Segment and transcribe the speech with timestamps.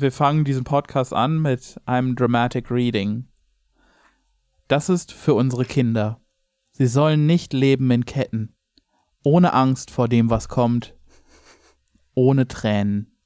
[0.00, 3.28] wir fangen diesen Podcast an mit einem Dramatic Reading.
[4.68, 6.20] Das ist für unsere Kinder.
[6.72, 8.54] Sie sollen nicht leben in Ketten,
[9.24, 10.94] ohne Angst vor dem, was kommt,
[12.14, 13.16] ohne Tränen.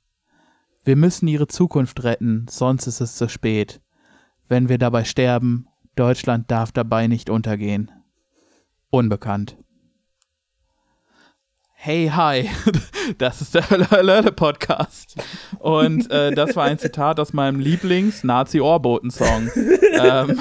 [0.85, 3.81] Wir müssen ihre Zukunft retten, sonst ist es zu spät.
[4.49, 5.67] Wenn wir dabei sterben,
[5.97, 7.91] Deutschland darf dabei nicht untergehen.
[8.91, 9.57] Unbekannt.
[11.83, 12.47] Hey, hi,
[13.17, 15.17] das ist der Hölle, Hölle, Hölle Podcast.
[15.61, 19.51] Und äh, das war ein Zitat aus meinem Lieblings-Nazi-Ohrboten-Song.
[19.99, 20.39] ähm,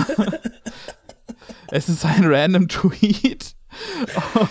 [1.72, 3.56] es ist ein random Tweet.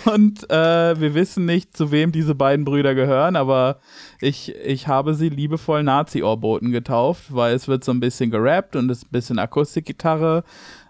[0.05, 3.77] Und äh, wir wissen nicht, zu wem diese beiden Brüder gehören, aber
[4.19, 8.89] ich, ich habe sie liebevoll Nazi-Ohrboten getauft, weil es wird so ein bisschen gerappt und
[8.89, 10.43] es ist ein bisschen Akustikgitarre.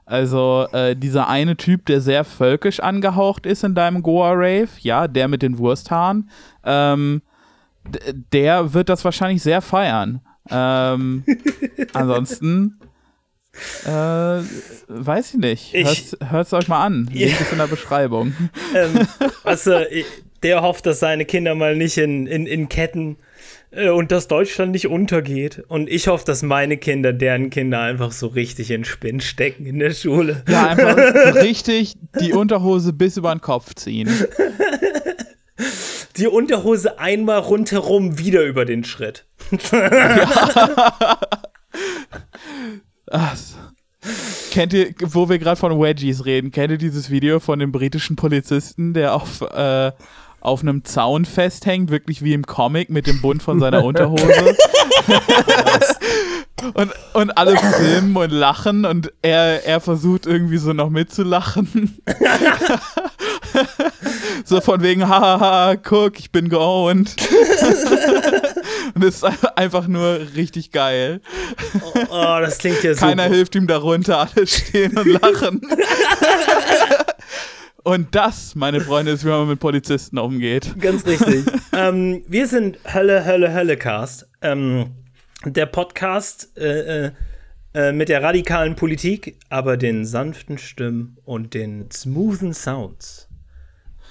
[0.10, 5.28] Also äh, dieser eine Typ, der sehr völkisch angehaucht ist in deinem Goa-Rave, ja, der
[5.28, 6.32] mit den Wursthaaren,
[6.64, 7.22] ähm,
[8.34, 10.22] der wird das wahrscheinlich sehr feiern.
[10.50, 11.24] Ähm,
[11.94, 12.80] ansonsten
[13.86, 13.90] äh,
[14.88, 16.18] weiß ich nicht.
[16.28, 17.08] Hört es euch mal an.
[17.14, 18.34] Link ist in der Beschreibung.
[18.74, 19.08] Ähm,
[19.44, 19.80] also,
[20.44, 23.18] der hofft, dass seine Kinder mal nicht in, in, in Ketten
[23.72, 25.64] und dass Deutschland nicht untergeht.
[25.68, 29.80] Und ich hoffe, dass meine Kinder, deren Kinder einfach so richtig in Spinn stecken in
[29.80, 30.44] der Schule.
[30.48, 30.96] Ja, einfach
[31.36, 34.10] richtig die Unterhose bis über den Kopf ziehen.
[36.18, 39.26] Die Unterhose einmal rundherum wieder über den Schritt.
[39.72, 40.88] Ja.
[43.12, 43.38] Ach,
[44.52, 48.16] kennt ihr, wo wir gerade von Wedgies reden, kennt ihr dieses Video von dem britischen
[48.16, 49.92] Polizisten, der auf äh,
[50.42, 54.24] auf einem Zaun festhängt, wirklich wie im Comic mit dem Bund von seiner Unterhose.
[56.74, 62.02] und, und alle filmen und lachen und er, er versucht irgendwie so noch mitzulachen.
[64.46, 67.16] so von wegen, hahaha, guck, ich bin geowned.
[68.96, 71.22] und es ist einfach nur richtig geil.
[71.82, 73.02] Oh, oh das klingt ja so.
[73.02, 75.62] Keiner hilft ihm darunter, alle stehen und lachen.
[77.84, 80.76] Und das, meine Freunde, ist, wie man mit Polizisten umgeht.
[80.80, 81.46] Ganz richtig.
[81.74, 84.28] ähm, wir sind Hölle, Hölle, Hölle Cast.
[84.42, 84.92] Ähm,
[85.46, 87.12] der Podcast äh, äh,
[87.74, 93.30] äh, mit der radikalen Politik, aber den sanften Stimmen und den smoothen Sounds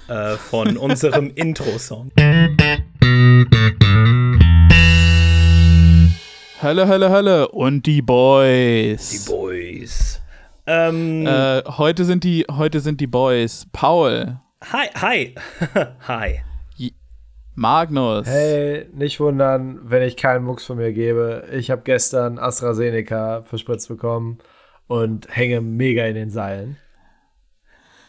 [0.07, 2.11] äh, von unserem Intro-Song.
[6.61, 9.09] Hölle, Hölle, Hölle und die Boys.
[9.09, 10.18] Die Boys.
[10.71, 13.65] Ähm, äh, heute, sind die, heute sind die Boys.
[13.73, 14.39] Paul.
[14.71, 15.35] Hi, hi.
[16.07, 16.41] hi.
[17.55, 18.27] Magnus.
[18.27, 21.43] Hey, nicht wundern, wenn ich keinen Mucks von mir gebe.
[21.51, 24.37] Ich habe gestern AstraZeneca verspritzt bekommen
[24.87, 26.77] und hänge mega in den Seilen.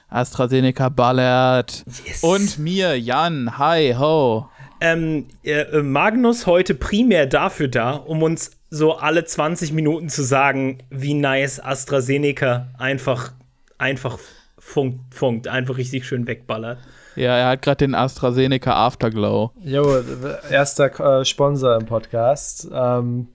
[0.09, 1.85] AstraZeneca ballert.
[2.05, 2.23] Yes.
[2.23, 3.57] Und mir, Jan.
[3.57, 4.49] Hi, ho.
[4.83, 10.79] Ähm, äh, Magnus heute primär dafür da, um uns so alle 20 Minuten zu sagen,
[10.91, 13.33] wie nice AstraZeneca einfach,
[13.79, 14.19] einfach
[14.59, 16.79] funkt, funkt, einfach richtig schön wegballert.
[17.17, 19.51] Ja, er hat gerade den AstraZeneca Afterglow.
[19.61, 20.03] Jo,
[20.49, 22.69] erster äh, Sponsor im Podcast.
[22.73, 23.29] Ähm,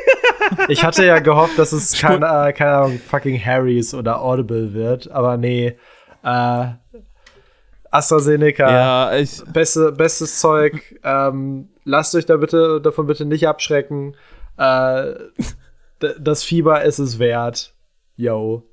[0.68, 5.10] ich hatte ja gehofft, dass es keine, äh, keine Ahnung, fucking Harrys oder Audible wird,
[5.10, 5.78] aber nee.
[6.22, 6.66] Äh,
[7.90, 11.00] AstraZeneca, ja, ich, beste, bestes Zeug.
[11.02, 14.14] Ähm, lasst euch da bitte davon bitte nicht abschrecken.
[14.56, 15.14] Äh,
[16.18, 17.74] das Fieber ist es wert.
[18.16, 18.64] Yo.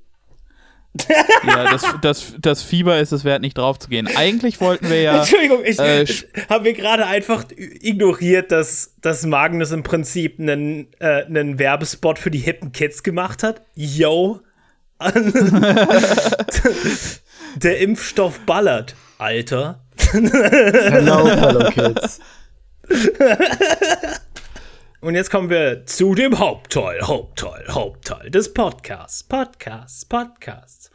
[1.47, 4.07] ja, das, das, das Fieber ist es wert, nicht drauf zu gehen.
[4.15, 5.19] Eigentlich wollten wir ja.
[5.21, 6.05] Entschuldigung, ich äh,
[6.49, 12.29] habe wir gerade einfach ignoriert, dass, dass Magnus im Prinzip einen, äh, einen Werbespot für
[12.29, 13.63] die hippen Kids gemacht hat.
[13.73, 14.41] Yo.
[17.55, 19.83] Der Impfstoff ballert, Alter.
[20.11, 22.19] Hello, fellow kids.
[25.03, 29.21] Und jetzt kommen wir zu dem Hauptteil, Hauptteil, Hauptteil des Podcasts.
[29.21, 30.91] Podcasts, Podcasts.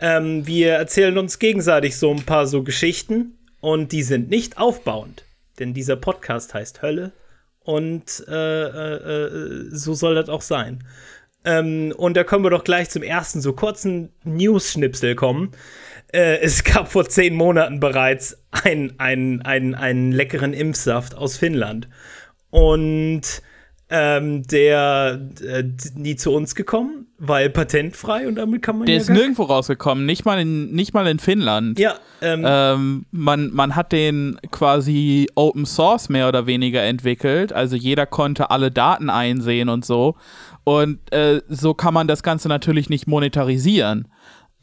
[0.00, 5.24] Ähm, wir erzählen uns gegenseitig so ein paar so Geschichten und die sind nicht aufbauend.
[5.60, 7.12] Denn dieser Podcast heißt Hölle
[7.60, 10.82] und äh, äh, äh, so soll das auch sein.
[11.44, 15.52] Ähm, und da können wir doch gleich zum ersten so kurzen News-Schnipsel kommen.
[16.12, 21.88] Äh, es gab vor zehn Monaten bereits einen, einen, einen, einen leckeren Impfsaft aus Finnland.
[22.50, 23.40] Und
[23.94, 29.00] ähm, der äh, nie zu uns gekommen, weil patentfrei und damit kann man Der ja
[29.02, 31.78] ist nirgendwo rausgekommen, nicht mal in, nicht mal in Finnland.
[31.78, 31.96] Ja.
[32.22, 38.06] Ähm, ähm, man, man hat den quasi Open Source mehr oder weniger entwickelt, also jeder
[38.06, 40.16] konnte alle Daten einsehen und so.
[40.64, 44.08] Und äh, so kann man das Ganze natürlich nicht monetarisieren.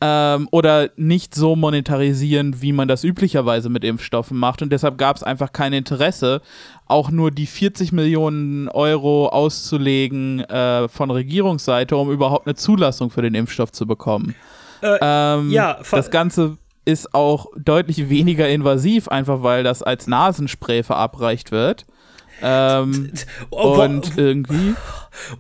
[0.02, 4.62] Ähm, oder nicht so monetarisieren, wie man das üblicherweise mit Impfstoffen macht.
[4.62, 6.42] Und deshalb gab es einfach kein Interesse,
[6.88, 13.22] auch nur die 40 Millionen Euro auszulegen äh, von Regierungsseite, um überhaupt eine Zulassung für
[13.22, 14.36] den Impfstoff zu bekommen.
[14.82, 20.84] Äh, Ähm, ja, das Ganze ist auch deutlich weniger invasiv, einfach weil das als Nasenspray
[20.84, 21.86] verabreicht wird.
[22.42, 23.12] Ähm,
[23.52, 24.76] Oh, und irgendwie.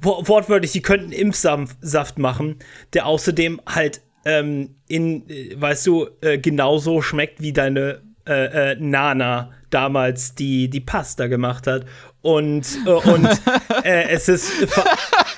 [0.01, 2.57] wo- wortwörtlich, die könnten Impfsaft Saft machen,
[2.93, 8.75] der außerdem halt ähm, in, äh, weißt du, äh, genauso schmeckt wie deine äh, äh,
[8.79, 11.85] Nana damals die, die Pasta gemacht hat.
[12.21, 13.25] Und, äh, und
[13.83, 14.51] äh, es, ist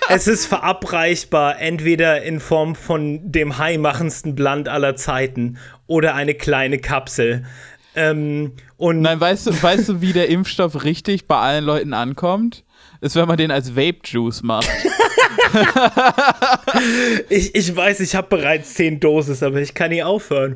[0.09, 5.57] es ist verabreichbar, entweder in Form von dem haimachendsten Bland aller Zeiten
[5.87, 7.45] oder eine kleine Kapsel.
[7.95, 12.63] Ähm, und Nein, weißt du, weißt du, wie der Impfstoff richtig bei allen Leuten ankommt?
[12.99, 14.69] Ist, wenn man den als Vape-Juice macht.
[17.29, 20.55] ich, ich weiß, ich habe bereits zehn Dosis, aber ich kann nie aufhören.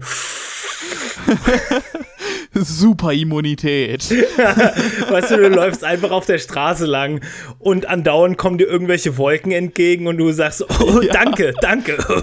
[2.55, 4.09] Super Immunität.
[5.09, 7.19] Weißt du, du läufst einfach auf der Straße lang
[7.59, 11.97] und andauernd kommen dir irgendwelche Wolken entgegen und du sagst, oh, danke, danke.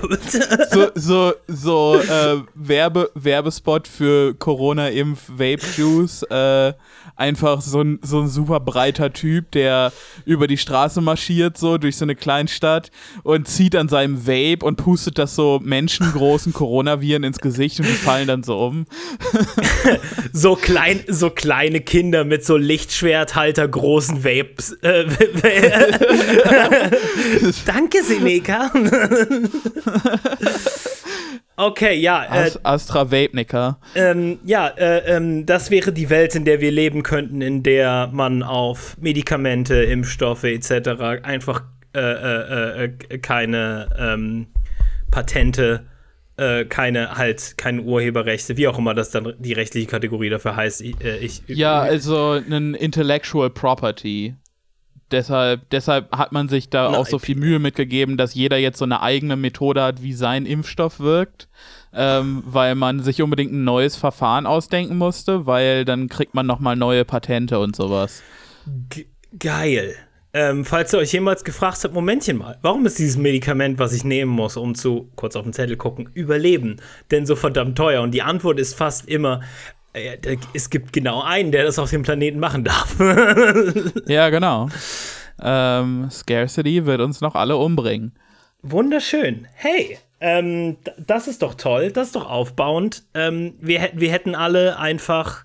[0.71, 6.23] So, so, so äh, Werbe, Werbespot für Corona-Impf-Vape-Juice.
[6.25, 6.73] Äh,
[7.17, 9.93] einfach so ein, so ein super breiter Typ, der
[10.25, 12.91] über die Straße marschiert, so durch so eine Kleinstadt
[13.23, 17.93] und zieht an seinem Vape und pustet das so menschengroßen Coronaviren ins Gesicht und die
[17.93, 18.87] fallen dann so um.
[20.33, 24.73] So, klein, so kleine Kinder mit so Lichtschwerthalter großen Vapes.
[24.83, 25.05] Äh,
[27.67, 28.71] danke, Seneca.
[31.57, 32.25] okay, ja.
[32.25, 33.79] Äh, Ast Astra Vape-Nicker.
[33.95, 38.11] Ähm, ja, äh, ähm, das wäre die Welt, in der wir leben könnten, in der
[38.13, 41.23] man auf Medikamente, Impfstoffe etc.
[41.23, 41.63] einfach
[41.95, 44.47] äh, äh, äh, keine ähm,
[45.11, 45.85] Patente,
[46.43, 50.81] äh, keine halt keine Urheberrechte, wie auch immer das dann die rechtliche Kategorie dafür heißt.
[50.81, 54.35] Ich, äh, ich, Ja, also ein Intellectual Property.
[55.11, 57.23] Deshalb, deshalb hat man sich da auch so IP.
[57.23, 61.49] viel Mühe mitgegeben, dass jeder jetzt so eine eigene Methode hat, wie sein Impfstoff wirkt.
[61.95, 66.75] Ähm, weil man sich unbedingt ein neues Verfahren ausdenken musste, weil dann kriegt man nochmal
[66.75, 68.23] neue Patente und sowas.
[68.89, 69.07] G
[69.39, 69.95] geil.
[70.35, 74.03] Ähm, falls ihr euch jemals gefragt habt, Momentchen mal, warum ist dieses Medikament, was ich
[74.03, 76.77] nehmen muss, um zu, kurz auf den Zettel gucken, überleben,
[77.11, 78.01] denn so verdammt teuer?
[78.01, 79.43] Und die Antwort ist fast immer,
[79.93, 80.17] äh,
[80.55, 82.97] es gibt genau einen, der das auf dem Planeten machen darf.
[84.07, 84.69] Ja, genau.
[85.43, 88.13] Ähm, Scarcity wird uns noch alle umbringen.
[88.63, 89.47] Wunderschön.
[89.55, 93.03] Hey, ähm, das ist doch toll, das ist doch aufbauend.
[93.13, 95.45] Ähm, wir, wir hätten alle einfach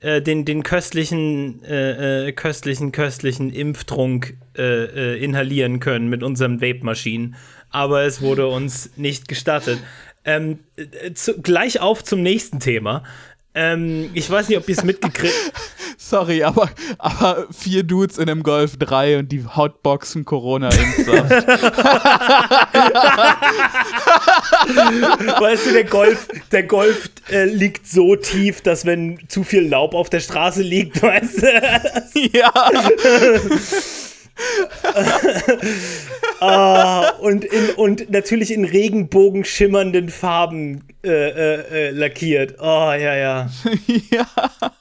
[0.00, 6.60] äh, den, den köstlichen, äh, äh, köstlichen, köstlichen Impftrunk äh, äh, inhalieren können mit unseren
[6.60, 7.36] Vape-Maschinen.
[7.70, 9.78] Aber es wurde uns nicht gestattet.
[10.24, 13.04] Ähm, äh, zu, gleich auf zum nächsten Thema.
[13.54, 15.34] Ähm, ich weiß nicht, ob ihr es mitgekriegt
[15.98, 21.30] Sorry, aber, aber vier Dudes in einem Golf 3 und die Hotboxen Corona-Impfsaft.
[25.40, 29.94] Weißt du, der Golf, der Golf äh, liegt so tief, dass wenn zu viel Laub
[29.94, 32.52] auf der Straße liegt, weißt du, ja.
[36.40, 42.56] ah, und, in, und natürlich in Regenbogen schimmernden Farben äh, äh, äh, lackiert.
[42.60, 43.50] Oh, ja, ja.
[44.10, 44.26] ja.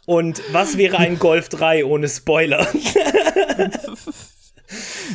[0.06, 2.68] Und was wäre ein Golf 3 ohne Spoiler?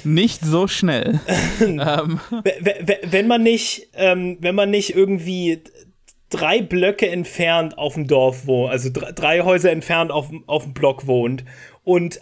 [0.04, 1.20] Nicht so schnell.
[1.60, 2.20] ähm,
[3.04, 5.64] wenn man nicht, ähm, wenn man nicht irgendwie
[6.30, 11.08] drei Blöcke entfernt auf dem Dorf wohnt, also drei, Häuser entfernt auf, auf dem Block
[11.08, 11.44] wohnt
[11.82, 12.20] und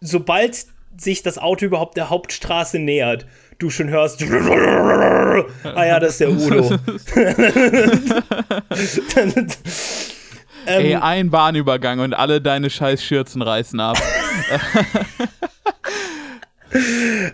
[0.00, 3.26] sobald sich das Auto überhaupt der Hauptstraße nähert,
[3.58, 4.22] du schon hörst,
[5.64, 6.70] ah ja, das ist der Udo.
[10.66, 13.98] ey, ein Bahnübergang und alle deine scheiß Schürzen reißen ab.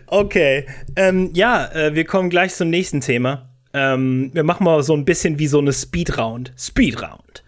[0.09, 3.49] Okay, ähm, ja, äh, wir kommen gleich zum nächsten Thema.
[3.73, 6.53] Ähm, wir machen mal so ein bisschen wie so eine Speedround.
[6.59, 7.45] Speedround.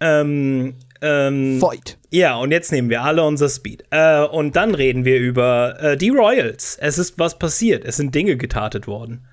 [0.00, 1.98] Ähm, ähm, Fight.
[2.16, 3.84] Ja, und jetzt nehmen wir alle unser Speed.
[3.90, 6.78] Äh, und dann reden wir über äh, die Royals.
[6.80, 7.84] Es ist was passiert.
[7.84, 9.26] Es sind Dinge getatet worden.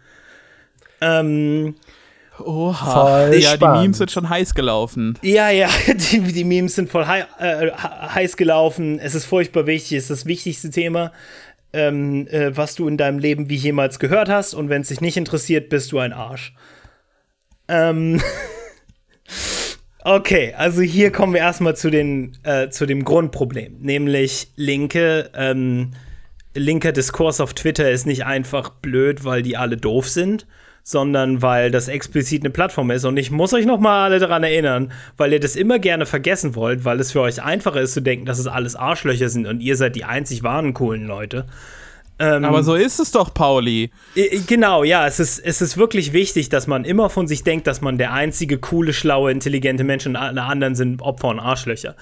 [0.99, 1.75] Ähm,
[2.39, 2.93] Oha.
[2.93, 3.81] Voll ja, die spannend.
[3.83, 5.17] Memes sind schon heiß gelaufen.
[5.21, 5.69] ja, ja,
[6.11, 7.71] die, die Memes sind voll hei äh, he-
[8.15, 8.99] heiß gelaufen.
[8.99, 9.97] Es ist furchtbar wichtig.
[9.99, 11.13] Es ist das wichtigste Thema,
[11.71, 14.53] ähm, äh, was du in deinem Leben wie jemals gehört hast.
[14.55, 16.53] Und wenn es dich nicht interessiert, bist du ein Arsch.
[17.69, 18.21] Ähm.
[20.05, 25.91] Okay, also hier kommen wir erstmal zu, den, äh, zu dem Grundproblem, nämlich linke, ähm,
[26.53, 30.45] linker Diskurs auf Twitter ist nicht einfach blöd, weil die alle doof sind,
[30.83, 33.05] sondern weil das explizit eine Plattform ist.
[33.05, 36.53] Und ich muss euch noch mal alle daran erinnern, weil ihr das immer gerne vergessen
[36.55, 39.61] wollt, weil es für euch einfacher ist zu denken, dass es alles Arschlöcher sind und
[39.61, 41.45] ihr seid die einzig wahren coolen Leute.
[42.19, 43.89] Ähm, Aber so ist es doch, Pauli.
[44.47, 47.81] Genau, ja, es ist, es ist wirklich wichtig, dass man immer von sich denkt, dass
[47.81, 51.95] man der einzige coole, schlaue, intelligente Mensch und alle anderen sind Opfer und Arschlöcher.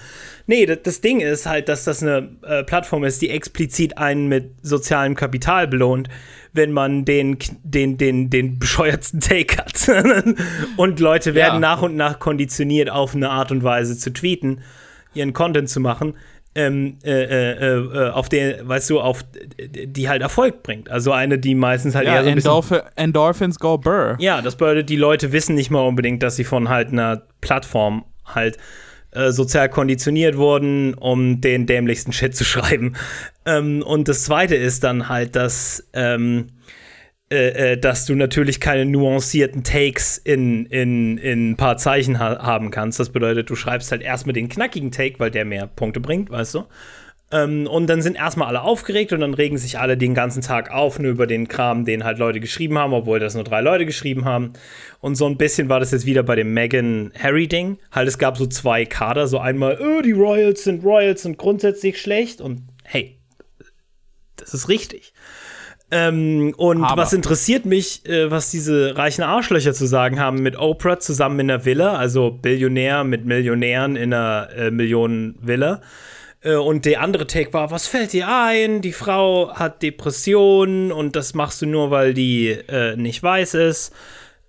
[0.48, 4.28] Nee, das, das Ding ist halt, dass das eine äh, Plattform ist, die explizit einen
[4.28, 6.10] mit sozialem Kapital belohnt,
[6.52, 9.90] wenn man den, den, den, den bescheuertsten Take hat.
[10.76, 11.60] und Leute werden ja.
[11.60, 14.62] nach und nach konditioniert, auf eine Art und Weise zu tweeten,
[15.14, 16.16] ihren Content zu machen
[16.54, 19.24] ähm, äh, äh, äh, auf der, weißt du, auf
[19.58, 20.90] die halt Erfolg bringt.
[20.90, 24.18] Also eine, die meistens halt ja, eher so Endorph Endorphins go burr.
[24.20, 28.04] Ja, das bedeutet, die Leute wissen nicht mal unbedingt, dass sie von halt einer Plattform
[28.26, 28.58] halt
[29.12, 32.96] äh, sozial konditioniert wurden, um den dämlichsten Shit zu schreiben.
[33.46, 36.48] Ähm, und das zweite ist dann halt, dass ähm,
[37.32, 42.44] äh, äh, dass du natürlich keine nuancierten Takes in, in, in ein paar Zeichen ha
[42.44, 43.00] haben kannst.
[43.00, 46.56] Das bedeutet, du schreibst halt erstmal den knackigen Take, weil der mehr Punkte bringt, weißt
[46.56, 46.66] du?
[47.32, 50.72] Ähm, und dann sind erstmal alle aufgeregt und dann regen sich alle den ganzen Tag
[50.72, 53.86] auf, nur über den Kram, den halt Leute geschrieben haben, obwohl das nur drei Leute
[53.86, 54.52] geschrieben haben.
[55.00, 57.78] Und so ein bisschen war das jetzt wieder bei dem Megan Harry-Ding.
[57.94, 62.02] Halt, es gab so zwei Kader, so einmal, oh, die Royals sind Royals und grundsätzlich
[62.02, 63.18] schlecht und hey,
[64.36, 65.14] das ist richtig.
[65.94, 67.02] Ähm, und Aber.
[67.02, 71.52] was interessiert mich, äh, was diese reichen Arschlöcher zu sagen haben mit Oprah zusammen in
[71.52, 75.82] einer Villa, also Billionär mit Millionären in einer äh, Millionen-Villa.
[76.44, 78.82] Äh, und der andere Take war, was fällt dir ein?
[78.82, 83.94] Die Frau hat Depressionen und das machst du nur, weil die äh, nicht weiß ist.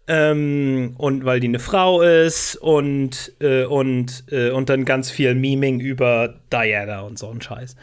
[0.09, 5.35] Ähm, und weil die eine Frau ist und, äh, und, äh, und dann ganz viel
[5.35, 7.77] Meming über Diana und so ein Scheiß.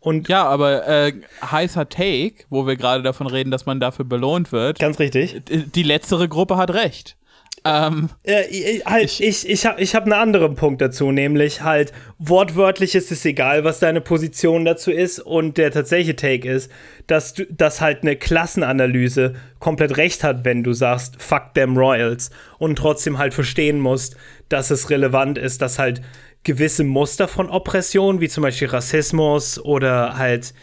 [0.00, 4.50] Und ja, aber äh, heißer Take, wo wir gerade davon reden, dass man dafür belohnt
[4.50, 4.78] wird.
[4.78, 5.42] Ganz richtig.
[5.46, 7.16] Die letztere Gruppe hat recht.
[7.64, 11.60] Ähm, äh, ich, halt, ich, ich, ich habe ich hab einen anderen Punkt dazu, nämlich
[11.60, 15.18] halt, wortwörtlich ist es egal, was deine Position dazu ist.
[15.18, 16.70] Und der tatsächliche Take ist,
[17.06, 22.30] dass, du, dass halt eine Klassenanalyse komplett recht hat, wenn du sagst, fuck them Royals.
[22.58, 24.16] Und trotzdem halt verstehen musst,
[24.48, 26.00] dass es relevant ist, dass halt
[26.44, 30.54] gewisse Muster von Oppression, wie zum Beispiel Rassismus oder halt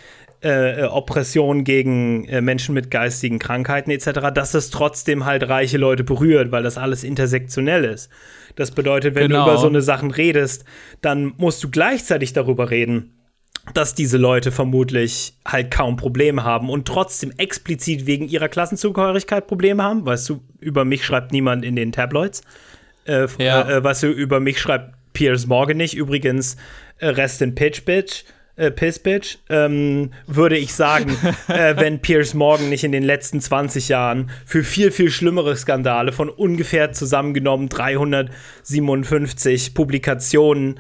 [0.44, 5.80] äh, äh, Oppression gegen äh, Menschen mit geistigen Krankheiten etc., dass es trotzdem halt reiche
[5.80, 8.10] Leute berührt, weil das alles intersektionell ist.
[8.56, 9.46] Das bedeutet, wenn genau.
[9.46, 10.64] du über so eine Sachen redest,
[11.02, 13.18] dann musst du gleichzeitig darüber reden,
[13.74, 19.82] dass diese Leute vermutlich halt kaum Probleme haben und trotzdem explizit wegen ihrer Klassenzugehörigkeit Probleme
[19.82, 20.06] haben.
[20.06, 22.42] Weißt du, über mich schreibt niemand in den Tabloids.
[23.06, 23.68] Äh, ja.
[23.68, 25.96] äh, weißt du, über mich schreibt Piers Morgan nicht.
[25.96, 26.58] Übrigens,
[27.00, 28.24] äh, Rest in Pitch Bitch.
[28.56, 33.42] Äh, Piss Bitch, ähm, würde ich sagen, äh, wenn Piers Morgan nicht in den letzten
[33.42, 40.80] 20 Jahren für viel, viel schlimmere Skandale von ungefähr zusammengenommen 357 Publikationen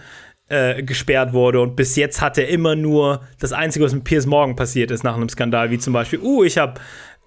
[0.49, 4.25] äh, gesperrt wurde und bis jetzt hat er immer nur das Einzige, was mit Piers
[4.25, 6.79] Morgan passiert ist nach einem Skandal, wie zum Beispiel, uh, ich habe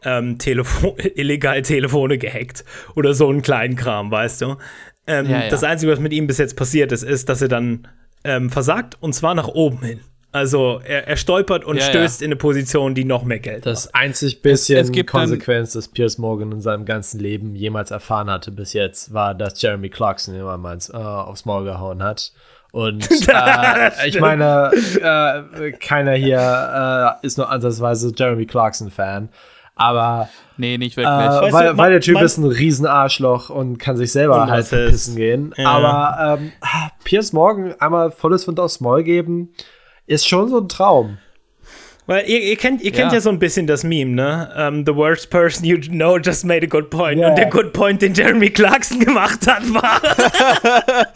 [0.05, 2.65] ähm, Telefon illegal Telefone gehackt
[2.95, 4.57] oder so einen kleinen Kram, weißt du.
[5.11, 5.49] Ähm, ja, ja.
[5.49, 7.89] Das Einzige, was mit ihm bis jetzt passiert ist, ist, dass er dann
[8.23, 10.01] ähm, versagt und zwar nach oben hin.
[10.33, 13.87] Also er, er stolpert und ja, stößt in eine Position, die noch mehr Geld Das
[13.87, 13.97] macht.
[13.97, 18.53] einzig bisschen es, es Konsequenz, das Piers Morgan in seinem ganzen Leben jemals erfahren hatte
[18.53, 22.33] bis jetzt, war, dass Jeremy Clarkson immer mal äh, aufs Maul gehauen hat.
[22.71, 24.71] Und äh, ich meine,
[25.03, 29.31] äh, keiner hier äh, ist nur ansatzweise Jeremy Clarkson-Fan.
[29.81, 30.29] Aber.
[30.59, 31.15] Nee, nicht wirklich.
[31.15, 35.55] Äh, weil, weil, der Typ ist ein Riesenarschloch und kann sich selber halt verpissen gehen.
[35.57, 35.71] Ja.
[35.71, 36.53] Aber ähm,
[37.03, 39.55] Piers Morgan einmal volles Wind aufs Maul geben,
[40.07, 41.17] ist schon so ein Traum.
[42.07, 43.19] Weil ihr, ihr kennt, ihr kennt ja.
[43.19, 44.53] ja so ein bisschen das Meme, ne?
[44.69, 47.19] Um, the worst person you know just made a good point.
[47.19, 47.31] Yeah.
[47.31, 51.07] Und der Good Point, den Jeremy Clarkson gemacht hat, war.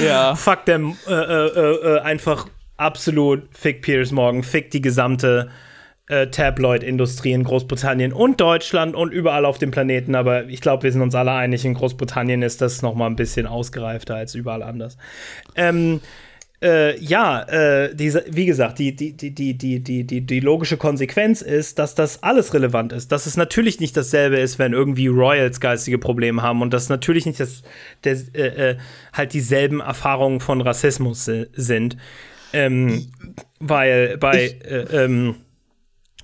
[0.04, 0.34] ja.
[0.34, 0.96] Fuck them.
[1.06, 5.50] Äh, äh, äh, äh, einfach absolut fick Piers Morgan, fick die gesamte
[6.08, 10.14] äh, Tabloid-Industrie in Großbritannien und Deutschland und überall auf dem Planeten.
[10.14, 13.16] Aber ich glaube, wir sind uns alle einig, in Großbritannien ist das noch mal ein
[13.16, 14.98] bisschen ausgereifter als überall anders.
[15.54, 16.00] Ähm,
[16.62, 20.76] äh, ja, äh, diese, wie gesagt, die, die, die, die, die, die, die, die logische
[20.76, 23.12] Konsequenz ist, dass das alles relevant ist.
[23.12, 27.26] Dass es natürlich nicht dasselbe ist, wenn irgendwie Royals geistige Probleme haben und dass natürlich
[27.26, 27.62] nicht das,
[28.04, 28.76] der, äh, äh
[29.12, 31.96] halt dieselben Erfahrungen von Rassismus sind.
[32.52, 33.08] Ähm,
[33.58, 35.34] weil bei, äh, ähm,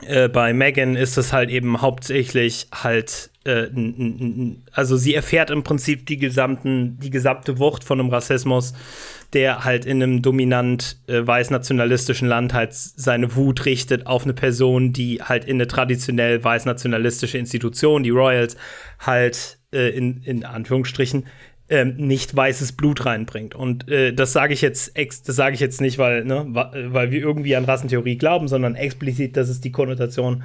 [0.07, 3.66] äh, bei Megan ist es halt eben hauptsächlich halt, äh,
[4.73, 8.75] also sie erfährt im Prinzip die, gesamten, die gesamte Wucht von einem Rassismus,
[9.33, 14.92] der halt in einem dominant äh, weiß-nationalistischen Land halt seine Wut richtet auf eine Person,
[14.92, 18.57] die halt in eine traditionell weiß-nationalistische Institution, die Royals,
[18.99, 21.26] halt äh, in, in Anführungsstrichen
[21.71, 23.55] ähm, nicht weißes Blut reinbringt.
[23.55, 27.11] Und äh, das sage ich jetzt ex das sage ich jetzt nicht, weil, ne, weil
[27.12, 30.43] wir irgendwie an Rassentheorie glauben, sondern explizit, das ist die Konnotation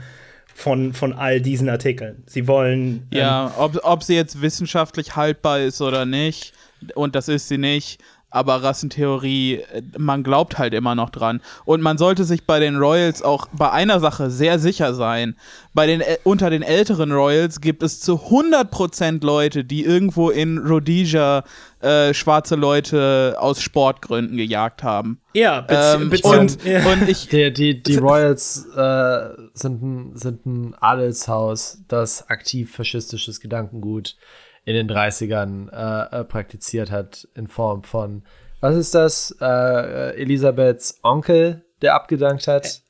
[0.54, 2.24] von, von all diesen Artikeln.
[2.28, 3.08] Sie wollen.
[3.12, 6.54] Ähm, ja, ob, ob sie jetzt wissenschaftlich haltbar ist oder nicht,
[6.94, 8.00] und das ist sie nicht,
[8.36, 11.40] aber Rassentheorie, äh, man glaubt halt immer noch dran.
[11.64, 15.38] Und man sollte sich bei den Royals auch bei einer Sache sehr sicher sein.
[15.74, 20.58] Bei den, äh, unter den älteren Royals gibt es zu 100% Leute, die irgendwo in
[20.58, 21.46] Rhodesia
[21.80, 25.22] äh, schwarze Leute aus Sportgründen gejagt haben.
[25.34, 26.86] Ja, bezieh ähm, und, ja.
[26.92, 27.30] und ich.
[27.30, 34.18] Die, die, die Royals äh, sind, ein, sind ein Adelshaus, das aktiv faschistisches Gedankengut
[34.66, 38.24] in den 30ern äh, äh, praktiziert hat, in Form von,
[38.60, 39.36] was ist das?
[39.40, 42.82] Äh, Elisabeths Onkel, der abgedankt hat.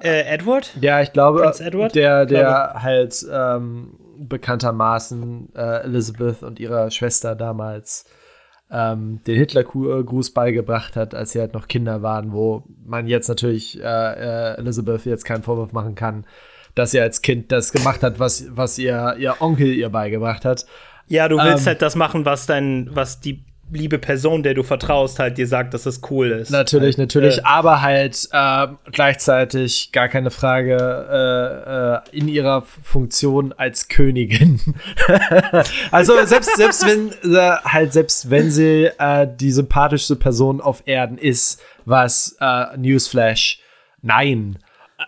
[0.00, 0.70] Äh, Edward?
[0.80, 1.94] Ja, ich glaube, Edward?
[1.96, 2.82] der, der glaube.
[2.82, 8.04] halt ähm, bekanntermaßen äh, Elizabeth und ihrer Schwester damals
[8.70, 13.80] ähm, den Hitlergruß beigebracht hat, als sie halt noch Kinder waren, wo man jetzt natürlich
[13.82, 16.26] äh, Elizabeth jetzt keinen Vorwurf machen kann,
[16.74, 20.66] dass sie als Kind das gemacht hat, was, was ihr, ihr Onkel ihr beigebracht hat.
[21.08, 24.62] Ja, du willst ähm, halt das machen, was dein, was die liebe Person, der du
[24.62, 26.50] vertraust, halt dir sagt, dass es cool ist.
[26.50, 32.62] Natürlich, halt, natürlich, äh, aber halt äh, gleichzeitig gar keine Frage äh, äh in ihrer
[32.62, 34.60] Funktion als Königin.
[35.90, 41.18] also selbst selbst wenn äh, halt selbst wenn sie äh, die sympathischste Person auf Erden
[41.18, 42.36] ist, was
[42.76, 43.60] Newsflash,
[44.02, 44.58] nein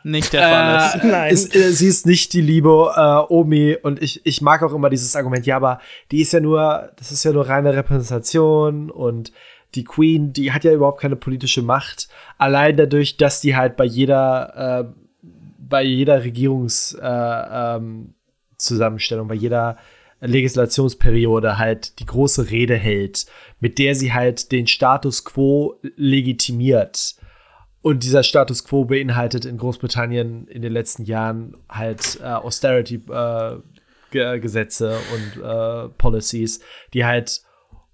[0.04, 1.04] nicht der Fall ist.
[1.04, 1.32] Äh, Nein.
[1.32, 4.88] Ist, äh, sie ist nicht die liebe äh, Omi und ich, ich mag auch immer
[4.90, 5.80] dieses Argument, ja, aber
[6.10, 9.32] die ist ja nur, das ist ja nur reine Repräsentation und
[9.74, 12.08] die Queen, die hat ja überhaupt keine politische Macht.
[12.38, 14.84] Allein dadurch, dass die halt bei jeder, äh,
[15.58, 18.10] bei jeder Regierungszusammenstellung,
[19.22, 19.76] äh, ähm, bei jeder
[20.20, 23.26] Legislationsperiode halt die große Rede hält,
[23.60, 27.14] mit der sie halt den Status quo legitimiert
[27.82, 34.96] und dieser Status quo beinhaltet in Großbritannien in den letzten Jahren halt äh, Austerity-Gesetze äh,
[35.14, 36.60] und äh, Policies,
[36.92, 37.40] die halt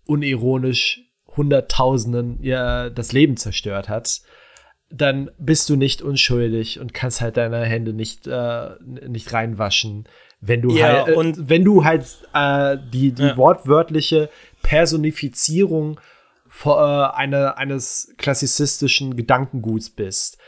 [0.06, 1.02] unironisch
[1.36, 4.22] Hunderttausenden ja, das Leben zerstört hat,
[4.90, 10.08] dann bist du nicht unschuldig und kannst halt deine Hände nicht, äh, nicht reinwaschen,
[10.40, 13.36] wenn du ja, halt, und wenn du halt äh, die, die ja.
[13.36, 14.30] wortwörtliche
[14.62, 16.15] Personifizierung äh,
[16.64, 20.38] eine, eines klassizistischen Gedankenguts bist.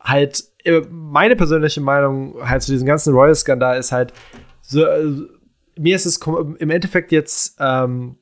[0.00, 4.12] Halt, äh, meine persönliche Meinung halt zu diesem ganzen Royal-Skandal ist halt,
[4.60, 5.28] so, äh,
[5.78, 6.18] mir ist es
[6.58, 8.16] im Endeffekt jetzt ähm,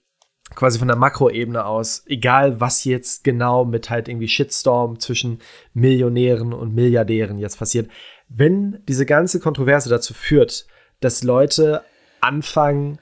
[0.54, 5.40] quasi von der Makroebene aus, egal was jetzt genau mit halt irgendwie Shitstorm zwischen
[5.72, 7.90] Millionären und Milliardären jetzt passiert,
[8.28, 10.66] wenn diese ganze Kontroverse dazu führt,
[11.00, 11.82] dass Leute
[12.20, 12.98] anfangen,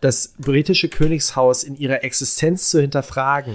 [0.00, 3.54] das britische Königshaus in ihrer Existenz zu hinterfragen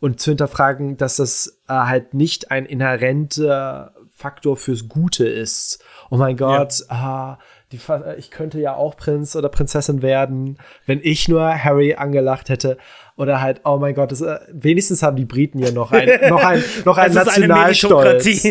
[0.00, 5.82] und zu hinterfragen, dass das äh, halt nicht ein inhärenter Faktor fürs Gute ist.
[6.10, 6.86] Oh mein Gott, ja.
[6.88, 7.38] ah,
[7.72, 7.78] die,
[8.16, 12.78] ich könnte ja auch Prinz oder Prinzessin werden, wenn ich nur Harry angelacht hätte.
[13.18, 16.44] Oder halt, oh mein Gott, das, äh, wenigstens haben die Briten ja noch ein, noch
[16.44, 18.44] ein, noch ein Nationalstolz.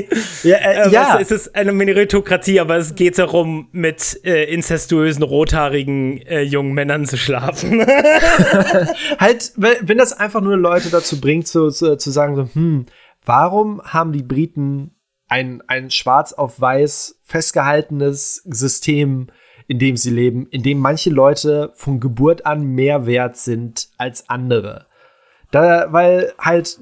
[0.44, 1.18] Ja, äh, äh, ja.
[1.22, 7.06] es ist eine Meritokratie, aber es geht darum, mit äh, incestuösen, rothaarigen äh, jungen Männern
[7.06, 7.80] zu schlafen.
[9.20, 12.88] halt, wenn das einfach nur Leute dazu bringt, zu, zu, zu sagen, so, hm,
[13.26, 14.92] warum haben die Briten
[15.30, 19.28] ein, ein schwarz auf weiß festgehaltenes System
[19.68, 24.30] in dem sie leben, in dem manche Leute von Geburt an mehr wert sind als
[24.30, 24.86] andere.
[25.52, 26.80] Da, weil halt,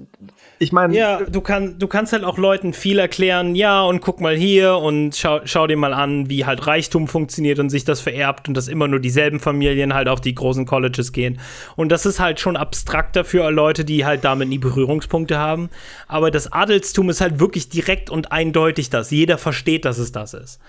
[0.59, 0.95] ich meine.
[0.95, 4.77] Ja, du, kann, du kannst halt auch Leuten viel erklären, ja, und guck mal hier
[4.77, 8.55] und schau, schau dir mal an, wie halt Reichtum funktioniert und sich das vererbt und
[8.55, 11.39] dass immer nur dieselben Familien halt auf die großen Colleges gehen.
[11.75, 15.69] Und das ist halt schon abstrakter für Leute, die halt damit nie Berührungspunkte haben.
[16.07, 19.11] Aber das Adelstum ist halt wirklich direkt und eindeutig das.
[19.11, 20.59] Jeder versteht, dass es das ist.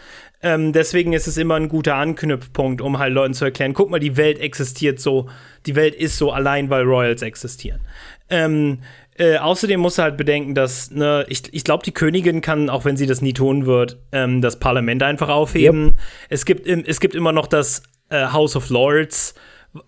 [0.42, 4.00] Ähm, deswegen ist es immer ein guter Anknüpfpunkt, um halt Leuten zu erklären, guck mal,
[4.00, 5.28] die Welt existiert so,
[5.64, 7.80] die Welt ist so allein, weil Royals existieren.
[8.28, 8.78] Ähm,
[9.18, 12.84] äh, außerdem muss er halt bedenken, dass, ne, ich, ich glaube, die Königin kann, auch
[12.84, 15.86] wenn sie das nie tun wird, ähm, das Parlament einfach aufheben.
[15.86, 15.94] Yep.
[16.28, 19.34] Es, gibt, es gibt immer noch das äh, House of Lords,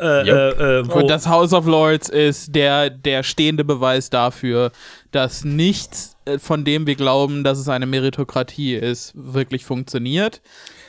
[0.00, 0.60] Äh, Yep.
[0.60, 4.70] äh, äh, Und das House of Lords ist der, der stehende Beweis dafür,
[5.12, 10.42] dass nichts, äh, von dem wir glauben, dass es eine Meritokratie ist, wirklich funktioniert.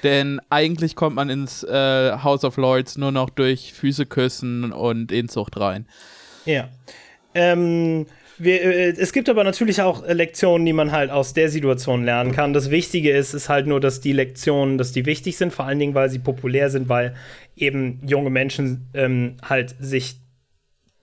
[0.04, 5.12] Denn eigentlich kommt man ins äh, House of Lords nur noch durch Füße küssen und
[5.14, 5.88] Inzucht rein.
[6.46, 6.68] Ja.
[7.34, 8.06] Ähm,
[8.38, 12.06] wir, äh, es gibt aber natürlich auch äh, Lektionen, die man halt aus der Situation
[12.06, 12.54] lernen kann.
[12.54, 15.80] Das Wichtige ist, ist halt nur, dass die Lektionen, dass die wichtig sind, vor allen
[15.80, 17.16] Dingen, weil sie populär sind, weil
[17.56, 20.22] eben junge Menschen ähm, halt sich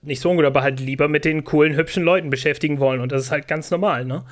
[0.03, 3.01] nicht so ungut, aber halt lieber mit den coolen, hübschen Leuten beschäftigen wollen.
[3.01, 4.25] Und das ist halt ganz normal, ne?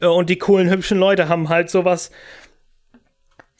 [0.00, 2.10] Äh, Und die coolen, hübschen Leute haben halt sowas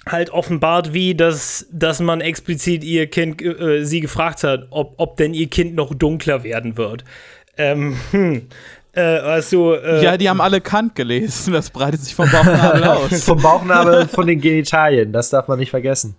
[0.06, 5.16] halt offenbart, wie dass, dass man explizit ihr Kind äh, sie gefragt hat, ob, ob
[5.18, 7.04] denn ihr Kind noch dunkler werden wird.
[7.58, 8.48] Ähm, hm.
[8.92, 11.52] Äh, also, äh, Ja, die haben alle Kant gelesen.
[11.52, 13.24] Das breitet sich vom Bauchnabel aus.
[13.24, 16.16] Vom Bauchnabel von den Genitalien, das darf man nicht vergessen.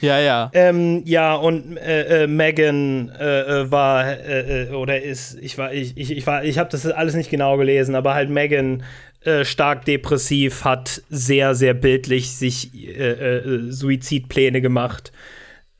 [0.00, 0.50] Ja, ja.
[0.54, 5.72] Ähm, ja, und äh, äh, Megan äh, äh, war äh, äh, oder ist, ich war,
[5.72, 8.84] ich, ich, ich war, ich habe das alles nicht genau gelesen, aber halt Megan
[9.24, 15.10] äh, stark depressiv, hat sehr, sehr bildlich sich äh, äh, Suizidpläne gemacht,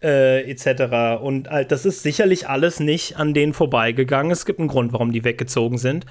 [0.03, 1.21] äh, etc.
[1.23, 4.33] Und halt, das ist sicherlich alles nicht an denen vorbeigegangen.
[4.33, 6.07] Es gibt einen Grund, warum die weggezogen sind.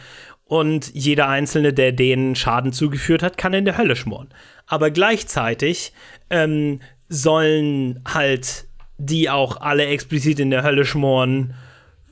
[0.45, 4.30] Und jeder Einzelne, der denen Schaden zugeführt hat, kann in der Hölle schmoren.
[4.65, 5.93] Aber gleichzeitig
[6.30, 8.65] ähm, sollen halt
[8.97, 11.54] die auch alle explizit in der Hölle schmoren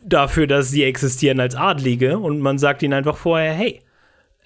[0.05, 2.19] dafür, dass sie existieren als Adlige.
[2.19, 3.81] Und man sagt ihnen einfach vorher, hey,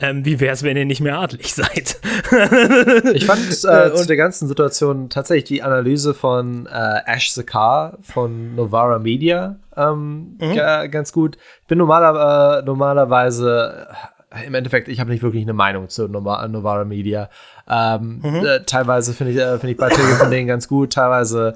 [0.02, 1.98] ähm, wie wär's, wenn ihr nicht mehr adlig seid?
[3.14, 8.56] Ich fand äh, zu der ganzen Situation tatsächlich die Analyse von äh, Ash Sakar von
[8.56, 11.38] Novara Media ähm, ga- ganz gut.
[11.62, 13.88] Ich bin normaler, äh, normalerweise
[14.32, 17.30] äh, im Endeffekt, ich habe nicht wirklich eine Meinung zu Nova Novara Media.
[17.70, 21.56] Ähm, äh, teilweise finde ich, äh, find ich Beiträge von denen ganz gut, teilweise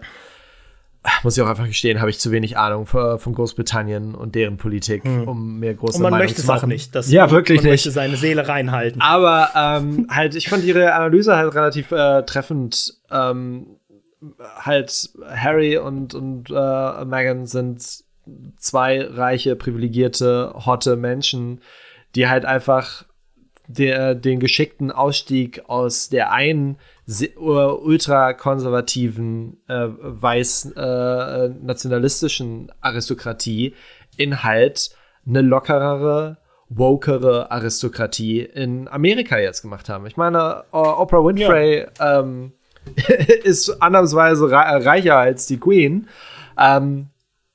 [1.23, 4.57] muss ich auch einfach gestehen, habe ich zu wenig Ahnung von, von Großbritannien und deren
[4.57, 6.69] Politik, um mir große Und man Meinung möchte zu es auch machen.
[6.69, 6.95] nicht.
[6.95, 7.71] Das, ja, wirklich man nicht.
[7.73, 9.01] möchte seine Seele reinhalten.
[9.01, 12.95] Aber ähm, halt, ich fand ihre Analyse halt relativ äh, treffend.
[13.11, 13.77] Ähm,
[14.55, 17.83] halt, Harry und, und äh, Meghan sind
[18.57, 21.59] zwei reiche, privilegierte, hotte Menschen,
[22.15, 23.05] die halt einfach
[23.77, 26.77] der, den geschickten Ausstieg aus der einen
[27.37, 33.73] uh, ultrakonservativen, äh, weiß äh, nationalistischen Aristokratie
[34.17, 34.91] in halt
[35.27, 36.37] eine lockerere,
[36.69, 40.05] wokere Aristokratie in Amerika jetzt gemacht haben.
[40.05, 42.53] Ich meine, äh, Oprah Winfrey ähm,
[43.43, 46.07] ist annahmsweise rei- reicher als die Queen.
[46.57, 47.07] Ähm,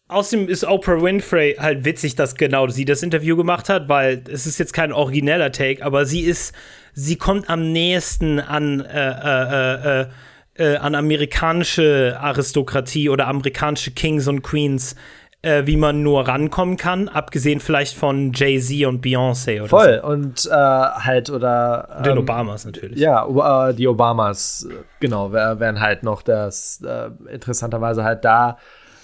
[0.09, 4.47] Außerdem ist Oprah Winfrey halt witzig, dass genau sie das Interview gemacht hat, weil es
[4.47, 6.55] ist jetzt kein origineller Take, aber sie ist,
[6.95, 10.07] sie kommt am nächsten an, äh, äh, äh,
[10.55, 14.97] äh, an amerikanische Aristokratie oder amerikanische Kings und Queens,
[15.43, 20.01] äh, wie man nur rankommen kann, abgesehen vielleicht von Jay-Z und Beyoncé oder voll.
[20.03, 21.89] Und äh, halt, oder.
[21.99, 22.03] so.
[22.05, 22.99] Den ähm, Obamas natürlich.
[22.99, 24.67] Ja, die Obamas,
[25.01, 26.83] genau, wär- wären halt noch das,
[27.31, 28.59] interessanterweise halt da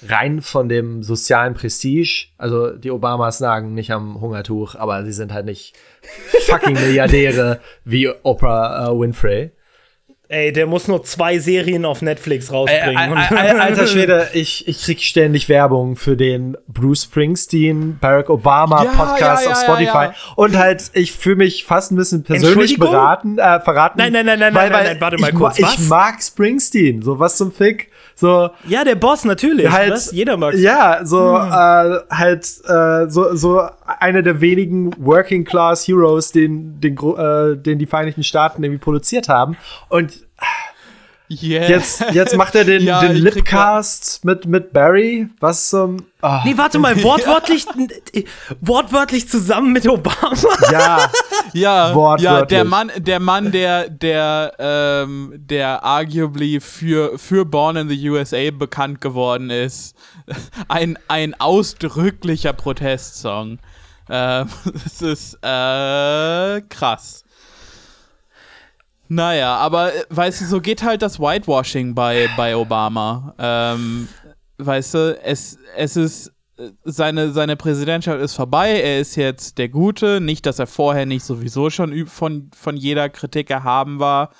[0.08, 2.28] rein von dem sozialen Prestige.
[2.38, 5.74] Also die Obamas nagen nicht am Hungertuch, aber sie sind halt nicht
[6.46, 9.52] fucking Milliardäre wie Oprah äh, Winfrey.
[10.28, 13.16] Ey, der muss nur zwei Serien auf Netflix rausbringen.
[13.16, 18.30] Äh, äh, äh, alter Schwede, ich, ich krieg ständig Werbung für den Bruce Springsteen, Barack
[18.30, 19.92] Obama Ja, Podcast ja, auf ja, Spotify.
[19.92, 20.14] ja, ja.
[20.36, 23.98] Und halt, ich fühle mich fast ein bisschen persönlich beraten, äh, verraten.
[23.98, 25.74] Nein, nein, nein, nein, weil, nein, weil nein, warte mal ich, kurz, was?
[25.74, 27.90] Ich mag Springsteen, so was zum Fick.
[28.16, 29.70] So, ja, der Boss natürlich.
[29.70, 30.12] halt, was?
[30.12, 31.48] Jeder mag Ja, so, Hm.
[31.50, 33.62] äh, halt, äh, so, so
[33.98, 39.28] einer der wenigen Working Class Heroes, den, den, äh, den die Vereinigten Staaten irgendwie produziert
[39.28, 39.56] haben.
[39.88, 40.24] Und
[41.30, 41.68] Yeah.
[41.68, 45.28] Jetzt, jetzt macht er den, Ja, den Lipcast mit, mit Barry.
[45.40, 46.04] Was zum.
[46.20, 47.64] ah, Nee, warte mal, wortwörtlich,
[48.60, 50.32] wortwörtlich zusammen mit Obama.
[50.70, 51.10] ja,
[51.54, 52.48] Ja, ja, Wortwörtlich.
[52.48, 58.50] der Mann, der Mann, der, der, ähm, der arguably für, für Born in the USA
[58.50, 59.96] bekannt geworden ist.
[60.68, 63.58] Ein, ein ausdrücklicher Protestsong.
[64.10, 64.48] Ähm,
[64.84, 67.23] das ist äh, krass.
[69.08, 73.34] Naja, aber äh, weißt du, so geht halt das Whitewashing bei, bei Obama.
[73.38, 74.08] Ähm,
[74.58, 79.68] weißt du, es, es ist, äh, seine, seine Präsidentschaft ist vorbei, er ist jetzt der
[79.68, 84.30] Gute, nicht, dass er vorher nicht sowieso schon von, von jeder Kritik erhaben war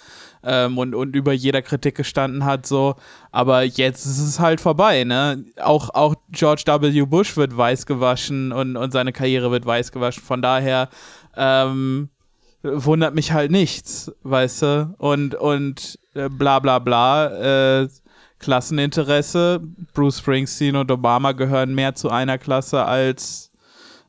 [0.43, 2.95] ähm, und, und über jeder Kritik gestanden hat, so,
[3.33, 5.45] aber jetzt ist es halt vorbei, ne?
[5.61, 7.03] Auch, auch George W.
[7.03, 10.89] Bush wird weiß gewaschen und, und seine Karriere wird weiß gewaschen, von daher,
[11.37, 12.11] ähm,
[12.65, 14.95] wundert mich halt nichts, weißt du?
[14.99, 17.83] Und, und äh, bla bla bla.
[17.83, 17.89] Äh,
[18.39, 19.61] Klasseninteresse.
[19.95, 23.51] Bruce Springsteen und Obama gehören mehr zu einer Klasse als,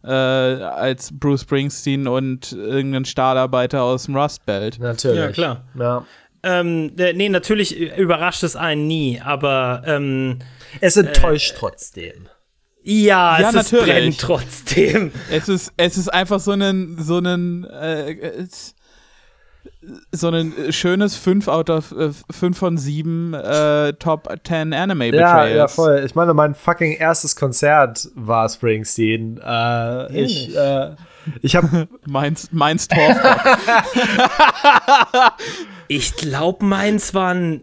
[0.04, 4.80] äh, als Bruce Springsteen und irgendein Stahlarbeiter aus dem Rust Belt.
[4.80, 5.20] Natürlich.
[5.20, 5.64] Ja, klar.
[5.78, 6.06] Ja.
[6.44, 10.40] Ähm, äh, nee, natürlich überrascht es einen nie, aber ähm,
[10.80, 12.28] Es enttäuscht trotzdem.
[12.86, 13.94] Ja, Ja, es ist natürlich.
[13.96, 15.12] brennt trotzdem.
[15.32, 18.46] Es ist, es ist einfach so ein, so ein, äh,
[20.12, 25.12] so ein schönes 5 out of äh, 5 von 7 äh, Top 10 Anime Ja,
[25.12, 25.56] Betrayals.
[25.58, 26.04] ja, voll.
[26.06, 29.40] Ich meine, mein fucking erstes Konzert war Springsteen.
[29.44, 30.96] Äh, ich, äh,
[31.42, 33.18] ich habe Meins, meins Torf.
[35.88, 37.62] Ich glaube, meins waren.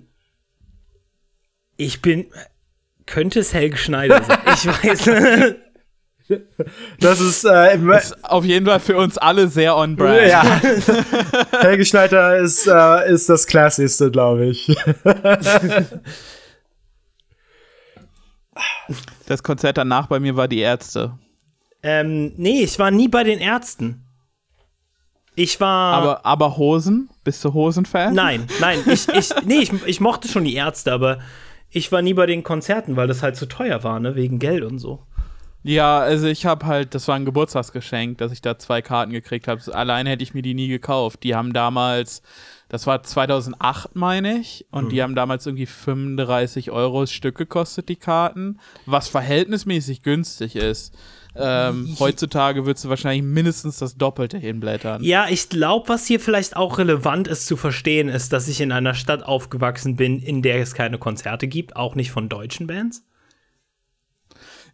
[1.76, 2.26] Ich bin.
[3.12, 4.38] Könnte es Helge Schneider sein?
[4.54, 5.54] Ich weiß.
[6.98, 10.28] das ist äh, im, ist auf jeden Fall für uns alle sehr on brand.
[10.28, 10.42] ja.
[11.60, 14.74] Helge Schneider ist, äh, ist das Klassigste, glaube ich.
[19.26, 21.18] Das Konzert danach bei mir war die Ärzte.
[21.82, 24.06] ähm, nee, ich war nie bei den Ärzten.
[25.34, 25.92] Ich war.
[25.94, 27.10] Aber, aber Hosen?
[27.24, 28.14] Bist du Hosen-Fan?
[28.14, 31.18] Nein, nein, ich, ich, nee, ich, ich mochte schon die Ärzte, aber
[31.72, 34.62] ich war nie bei den Konzerten, weil das halt zu teuer war, ne, wegen Geld
[34.62, 35.00] und so.
[35.64, 39.46] Ja, also ich habe halt, das war ein Geburtstagsgeschenk, dass ich da zwei Karten gekriegt
[39.46, 39.60] habe.
[39.74, 41.22] Alleine hätte ich mir die nie gekauft.
[41.22, 42.22] Die haben damals,
[42.68, 47.96] das war 2008, meine ich, und die haben damals irgendwie 35 Euro Stück gekostet, die
[47.96, 50.94] Karten, was verhältnismäßig günstig ist.
[51.34, 55.02] Ähm, heutzutage würdest du wahrscheinlich mindestens das Doppelte hinblättern.
[55.02, 58.72] Ja, ich glaube, was hier vielleicht auch relevant ist zu verstehen, ist, dass ich in
[58.72, 63.04] einer Stadt aufgewachsen bin, in der es keine Konzerte gibt, auch nicht von deutschen Bands.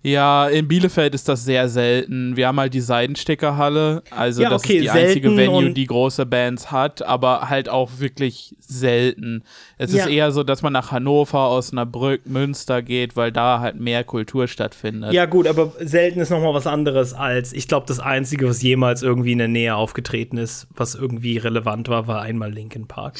[0.00, 2.36] Ja, in Bielefeld ist das sehr selten.
[2.36, 6.24] Wir haben halt die Seidenstickerhalle, also Ja, das okay, ist die einzige Venue, die große
[6.24, 9.42] Bands hat, aber halt auch wirklich selten.
[9.76, 10.04] Es Ja.
[10.04, 14.46] ist eher so, dass man nach Hannover, Osnabrück, Münster geht, weil da halt mehr Kultur
[14.46, 15.12] stattfindet.
[15.12, 18.62] Ja, gut, aber selten ist noch mal was anderes als, ich glaube, das Einzige, was
[18.62, 23.16] jemals irgendwie in der Nähe aufgetreten ist, was irgendwie relevant war, war einmal Linkin Park.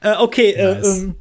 [0.00, 0.86] Äh, okay, Nice.
[0.98, 1.14] äh, ähm,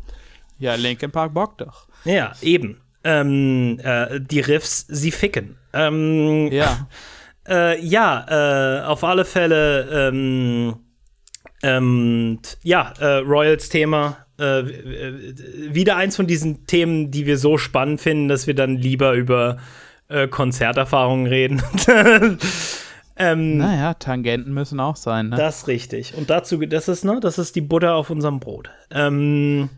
[0.57, 1.87] Ja, Linkin Park bockt doch.
[2.05, 2.77] ja, eben.
[3.03, 5.57] Ähm, äh, die Riffs, sie ficken.
[5.73, 6.87] Ähm, Ja.
[7.49, 10.75] Äh, ja, äh, auf alle Fälle, ähm,
[11.63, 14.17] ähm, ja, äh, Royals-Thema.
[14.37, 18.53] Äh, w- w- wieder eins von diesen Themen, die wir so spannend finden, dass wir
[18.53, 19.57] dann lieber über
[20.07, 21.63] äh, Konzerterfahrungen reden.
[23.17, 25.35] ähm, Naja, Tangenten müssen auch sein, ne?
[25.35, 26.13] das ist richtig.
[26.15, 28.69] Und dazu, das ist, ne, das ist die Butter auf unserem Brot.
[28.91, 29.69] Ähm,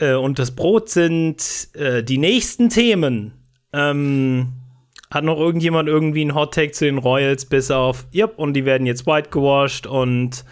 [0.00, 3.32] äh, und das Brot sind äh, die nächsten Themen.
[3.72, 4.54] Ähm,
[5.12, 8.64] hat noch irgendjemand irgendwie einen Hot Take zu den Royals, bis auf, yep, und die
[8.64, 10.44] werden jetzt whitewashed und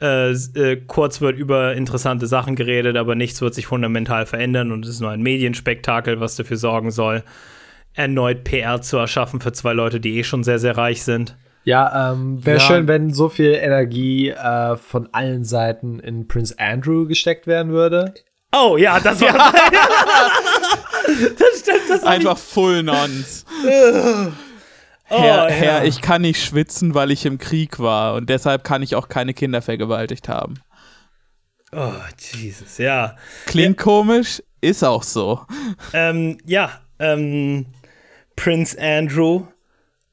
[0.00, 4.84] äh, äh, kurz wird über interessante Sachen geredet, aber nichts wird sich fundamental verändern und
[4.84, 7.22] es ist nur ein Medienspektakel, was dafür sorgen soll,
[7.94, 11.36] erneut PR zu erschaffen für zwei Leute, die eh schon sehr, sehr reich sind.
[11.64, 12.62] Ja, ähm, wäre Ja.
[12.62, 18.14] schön, wenn so viel Energie äh, von allen Seiten in Prince Andrew gesteckt werden würde.
[18.52, 19.36] Oh ja, das wäre
[21.38, 23.44] Das stimmt, das Einfach Full Nons.
[25.10, 25.48] Oh, Herr, ja.
[25.48, 29.08] Herr, ich kann nicht schwitzen, weil ich im Krieg war und deshalb kann ich auch
[29.08, 30.60] keine Kinder vergewaltigt haben.
[31.72, 31.78] ich.
[31.78, 33.16] Oh, Jesus, ja.
[33.46, 35.42] Klingt komisch, ist auch so.
[35.92, 37.66] Ähm, ja, ähm,
[38.36, 39.44] Prince Andrew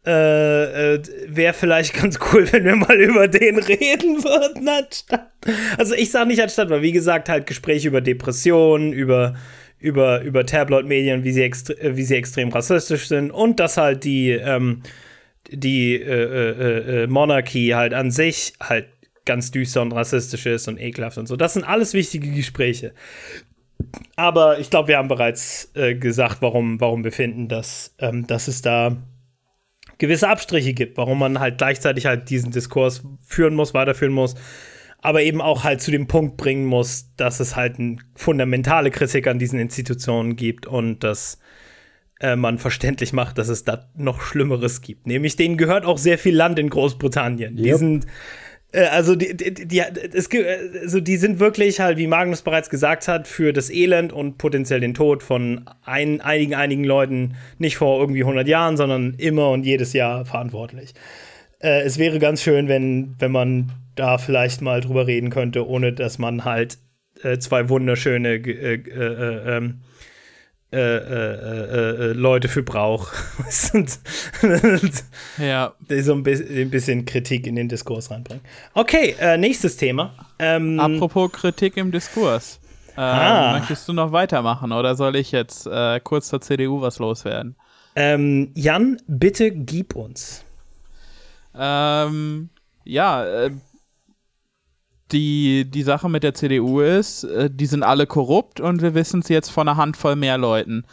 [0.05, 5.31] äh, äh, wäre vielleicht ganz cool, wenn wir mal über den reden würden, anstatt.
[5.77, 9.35] Also ich sage nicht anstatt, weil wie gesagt, halt Gespräche über Depressionen, über,
[9.79, 14.29] über, über Tabloid-Medien, wie, sie äh, wie sie extrem rassistisch sind und dass halt die,
[14.29, 14.83] ähm,
[15.49, 18.85] die äh, äh, äh, Monarchie halt an sich halt
[19.25, 21.35] ganz düster und rassistisch ist und ekelhaft und so.
[21.35, 22.93] Das sind alles wichtige Gespräche.
[24.15, 28.61] Aber ich glaube, wir haben bereits gesagt, warum, warum wir finden, dass, ähm, dass es
[28.61, 28.97] da
[29.97, 34.36] gewisse Abstriche gibt, warum man halt gleichzeitig halt diesen Diskurs führen muss, weiterführen muss,
[35.01, 39.27] aber eben auch halt zu dem Punkt bringen muss, dass es halt eine fundamentale Kritik
[39.27, 41.39] an diesen Institutionen gibt und dass
[42.19, 45.05] äh, man verständlich macht, dass es da noch Schlimmeres gibt.
[45.05, 47.55] Nämlich denen gehört auch sehr viel Land in Großbritannien.
[47.58, 47.77] Die Yep.
[47.77, 48.08] sind äh,
[48.91, 49.79] also die, die, die,
[50.13, 50.29] es,
[50.81, 54.79] also die sind wirklich halt, wie Magnus bereits gesagt hat, für das Elend und potenziell
[54.79, 59.65] den Tod von ein, einigen, einigen Leuten nicht vor irgendwie 100 Jahren, sondern immer und
[59.65, 60.93] jedes Jahr verantwortlich.
[61.59, 65.93] Äh, es wäre ganz schön, wenn, wenn man da vielleicht mal drüber reden könnte, ohne
[65.93, 66.77] dass man halt
[67.23, 69.61] äh, zwei wunderschöne ge- äh,
[70.75, 73.13] äh, äh, äh, äh, Leute für braucht.
[73.73, 73.99] Und-
[75.38, 75.73] Ja.
[75.89, 78.43] die so ein bisschen, ein bisschen Kritik in den Diskurs reinbringen.
[78.73, 80.13] Okay, äh, nächstes Thema.
[80.39, 82.59] Ähm, Apropos Kritik im Diskurs.
[82.97, 83.57] Ähm, Ah.
[83.59, 87.55] Möchtest du noch weitermachen oder soll ich jetzt äh, kurz zur CDU was loswerden?
[87.95, 90.43] Ähm, Jan, bitte gib uns.
[91.57, 92.49] Ähm,
[92.83, 93.51] ja, äh,
[95.11, 99.19] die, die Sache mit der CDU ist, äh, die sind alle korrupt und wir wissen
[99.21, 100.83] es jetzt von einer Handvoll mehr Leuten.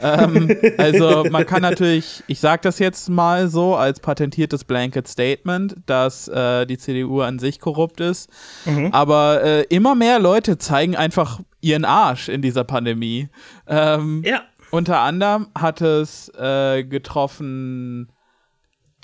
[0.00, 5.76] ähm, also man kann natürlich, ich sage das jetzt mal so als patentiertes Blanket Statement,
[5.86, 8.28] dass äh, die CDU an sich korrupt ist,
[8.92, 13.28] aber äh, immer mehr Leute zeigen einfach ihren Arsch in dieser Pandemie.
[13.68, 14.42] Ähm, Ja.
[14.70, 18.10] unter anderem hat es äh, getroffen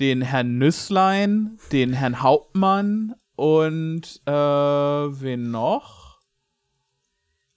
[0.01, 6.19] den Herrn Nüsslein, den Herrn Hauptmann und äh, wen noch?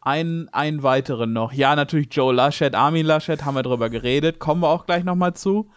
[0.02, 1.52] Ein, einen weiteren noch.
[1.52, 4.40] Ja, natürlich Joe Laschet, Armin Laschet, haben wir drüber geredet.
[4.40, 5.70] Kommen wir auch gleich nochmal zu.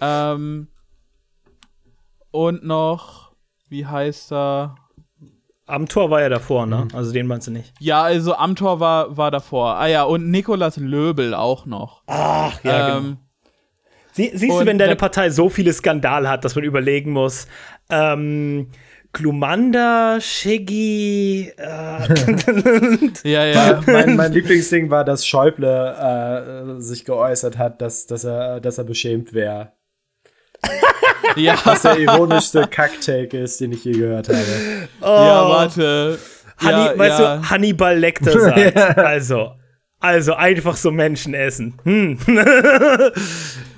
[0.00, 0.68] Ähm,
[2.30, 3.32] und noch,
[3.68, 4.76] wie heißt er?
[5.66, 6.88] Am Tor war er davor, ne?
[6.90, 6.96] Mhm.
[6.96, 7.74] Also den meinst du nicht.
[7.78, 9.74] Ja, also Amtor war, war davor.
[9.74, 12.02] Ah ja, und Nikolas Löbel auch noch.
[12.06, 12.98] Ach, ja, genau.
[12.98, 13.18] ähm,
[14.12, 17.46] Sie, siehst du, wenn deine Partei so viele Skandale hat, dass man überlegen muss,
[17.88, 18.70] ähm,
[19.12, 23.80] Glumanda, Shiggy, äh, ja, ja.
[23.86, 28.84] mein, mein Lieblingsding war, dass Schäuble äh, sich geäußert hat, dass, dass, er, dass er
[28.84, 29.72] beschämt wäre.
[31.36, 31.56] ja.
[31.64, 34.88] Was der ironischste Kacktake ist, den ich je gehört habe.
[35.00, 36.18] Ja, warte.
[36.58, 37.36] Hanni, ja, weißt ja.
[37.36, 39.52] du, Hannibal Lecter sagt, also,
[40.00, 41.78] also einfach so Menschen essen.
[41.84, 42.18] Hm.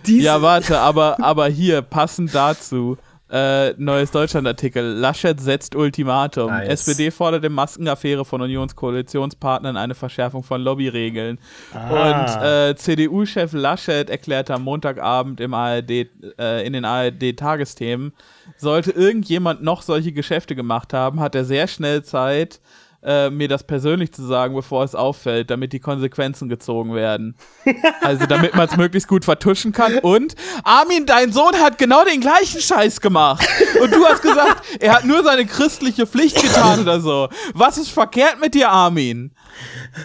[0.07, 2.97] Ja, warte, aber, aber hier, passend dazu,
[3.31, 4.83] äh, neues Deutschland-Artikel.
[4.83, 6.49] Laschet setzt Ultimatum.
[6.49, 6.69] Nice.
[6.69, 11.39] SPD fordert in Maskenaffäre von Unionskoalitionspartnern eine Verschärfung von Lobbyregeln.
[11.73, 12.11] Ah.
[12.11, 15.91] Und äh, CDU-Chef Laschet erklärte am Montagabend im ARD,
[16.39, 18.13] äh, in den ARD-Tagesthemen,
[18.57, 22.61] sollte irgendjemand noch solche Geschäfte gemacht haben, hat er sehr schnell Zeit,
[23.03, 27.37] äh, mir das persönlich zu sagen, bevor es auffällt, damit die Konsequenzen gezogen werden.
[28.03, 29.99] Also damit man es möglichst gut vertuschen kann.
[29.99, 30.35] Und
[30.65, 33.47] Armin, dein Sohn hat genau den gleichen Scheiß gemacht.
[33.81, 37.29] Und du hast gesagt, er hat nur seine christliche Pflicht getan oder so.
[37.55, 39.33] Was ist verkehrt mit dir, Armin?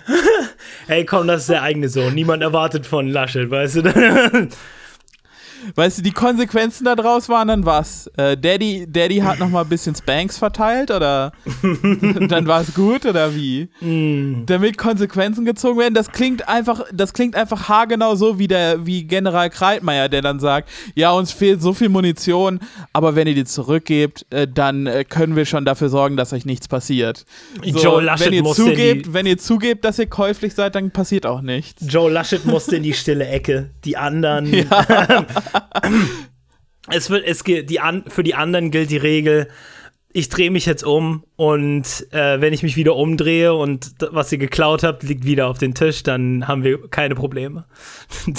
[0.87, 2.13] hey, komm, das ist der eigene Sohn.
[2.13, 4.49] Niemand erwartet von Laschet, weißt du?
[5.73, 8.07] Weißt du, die Konsequenzen daraus waren dann was?
[8.17, 11.31] Äh, Daddy, Daddy hat noch mal ein bisschen Spanks verteilt oder
[12.27, 13.69] dann war es gut oder wie?
[14.45, 19.03] Damit Konsequenzen gezogen werden, das klingt einfach, das klingt einfach haargenau so wie der, wie
[19.03, 22.59] General Kreitmeier, der dann sagt, ja, uns fehlt so viel Munition,
[22.93, 26.45] aber wenn ihr die zurückgebt, äh, dann äh, können wir schon dafür sorgen, dass euch
[26.45, 27.25] nichts passiert.
[27.63, 30.91] So, Joe Laschet wenn ihr die- zugebt, wenn ihr zugebt, dass ihr käuflich seid, dann
[30.91, 31.83] passiert auch nichts.
[31.87, 33.69] Joe Laschet musste in die stille Ecke.
[33.83, 34.45] Die anderen.
[36.91, 39.47] es wird, es gilt, die an, für die anderen gilt die Regel.
[40.11, 44.37] Ich drehe mich jetzt um und äh, wenn ich mich wieder umdrehe und was ihr
[44.37, 47.65] geklaut habt, liegt wieder auf den Tisch, dann haben wir keine Probleme.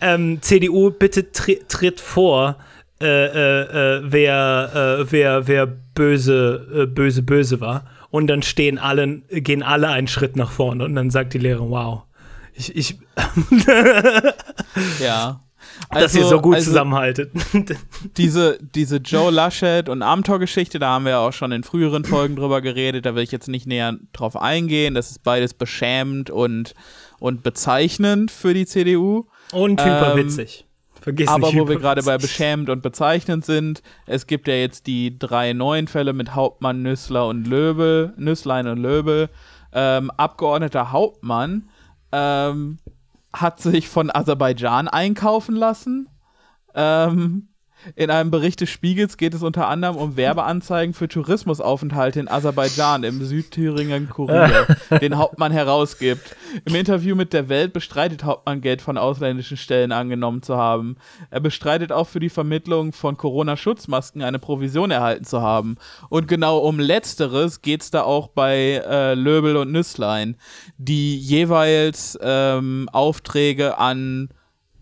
[0.00, 2.56] ähm, CDU, bitte tri tritt vor,
[3.00, 7.86] äh, äh, äh, wer, äh, wer, wer böse, äh, böse, böse war.
[8.10, 11.70] Und dann stehen alle, gehen alle einen Schritt nach vorne und dann sagt die Lehrerin,
[11.70, 12.02] wow.
[12.54, 12.98] Ich, ich,
[15.00, 15.43] Ja.
[15.90, 17.32] Dass ihr so gut also- zusammenhaltet.
[18.16, 22.60] diese, diese Joe Laschet und Amtor-Geschichte, da haben wir auch schon in früheren Folgen drüber
[22.60, 24.94] geredet, da will ich jetzt nicht näher drauf eingehen.
[24.94, 26.74] Das ist beides beschämend und,
[27.18, 29.26] und bezeichnend für die CDU.
[29.52, 30.66] Und Ähm, witzig.
[31.00, 32.30] Vergiss Aber nicht wo wir gerade bei hyperwitzig.
[32.30, 37.28] beschämend und bezeichnend sind, es gibt ja jetzt die drei neuen Fälle mit Hauptmann, Nüssler
[37.28, 39.28] und Löbel, Nüsslein und Löbel.
[39.74, 41.68] Ähm, Abgeordneter Hauptmann
[42.10, 42.78] ähm,
[43.34, 46.08] hat sich von Aserbaidschan einkaufen lassen.
[46.74, 47.53] Ähm,
[47.96, 53.04] in einem Bericht des Spiegels geht es unter anderem um Werbeanzeigen für Tourismusaufenthalte in Aserbaidschan
[53.04, 54.66] im Südthüringen Kurier,
[55.00, 56.36] den Hauptmann herausgibt.
[56.64, 60.96] Im Interview mit der Welt bestreitet Hauptmann Geld von ausländischen Stellen angenommen zu haben.
[61.30, 65.76] Er bestreitet auch für die Vermittlung von Corona-Schutzmasken eine Provision erhalten zu haben.
[66.08, 70.36] Und genau um Letzteres geht es da auch bei äh, Löbel und Nüsslein,
[70.78, 74.28] die jeweils ähm, Aufträge an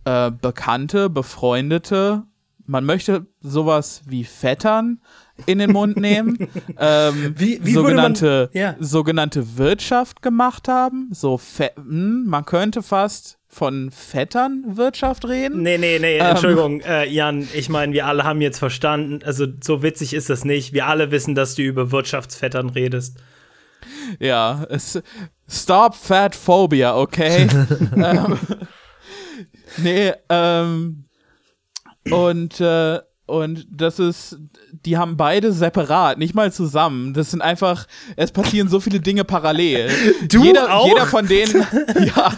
[0.04, 2.24] äh, Bekannte, Befreundete,
[2.66, 5.00] man möchte sowas wie Vettern
[5.46, 6.38] in den Mund nehmen,
[6.78, 8.76] ähm, Wie- wie würde man- sogenannte, ja.
[8.78, 11.08] sogenannte Wirtschaft gemacht haben.
[11.12, 15.62] So, Fe hm, man könnte fast von Vetternwirtschaft reden.
[15.62, 16.26] Nee, nee, nee, Ähm.
[16.26, 20.44] Entschuldigung, äh, Jan, ich meine, wir alle haben jetzt verstanden, also so witzig ist das
[20.44, 20.72] nicht.
[20.72, 23.18] Wir alle wissen, dass du über Wirtschaftsvettern redest.
[24.20, 25.02] Ja, es,
[25.48, 27.48] stop fat phobia, okay?
[27.96, 28.38] ähm,
[29.78, 31.04] nee, ähm,
[32.10, 34.38] und, äh, und das ist,
[34.84, 37.14] die haben beide separat, nicht mal zusammen.
[37.14, 39.90] Das sind einfach, es passieren so viele Dinge parallel.
[40.28, 40.86] Du jeder, auch?
[40.86, 41.64] jeder von denen,
[42.16, 42.32] ja.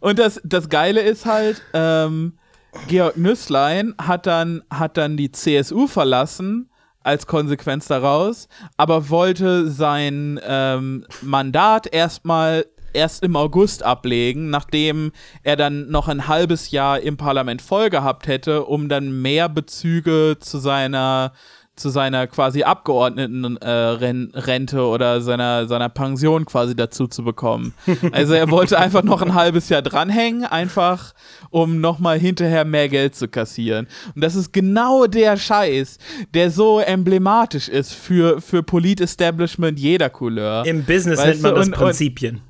[0.00, 2.38] Und das, das Geile ist halt, ähm,
[2.86, 6.70] Georg Nüßlein hat dann, hat dann die CSU verlassen
[7.02, 15.12] als Konsequenz daraus, aber wollte sein ähm, Mandat erstmal erst im August ablegen, nachdem
[15.42, 20.36] er dann noch ein halbes Jahr im Parlament voll gehabt hätte, um dann mehr Bezüge
[20.40, 21.32] zu seiner
[21.78, 27.72] zu seiner quasi Abgeordnetenrente äh, oder seiner, seiner Pension quasi dazu zu bekommen.
[28.12, 31.12] Also er wollte einfach noch ein halbes Jahr dranhängen, einfach
[31.50, 33.86] um nochmal hinterher mehr Geld zu kassieren.
[34.14, 35.98] Und das ist genau der Scheiß,
[36.34, 40.64] der so emblematisch ist für, für Polit-Establishment jeder Couleur.
[40.66, 42.40] Im Business Weißt nennt man das und- und- Prinzipien.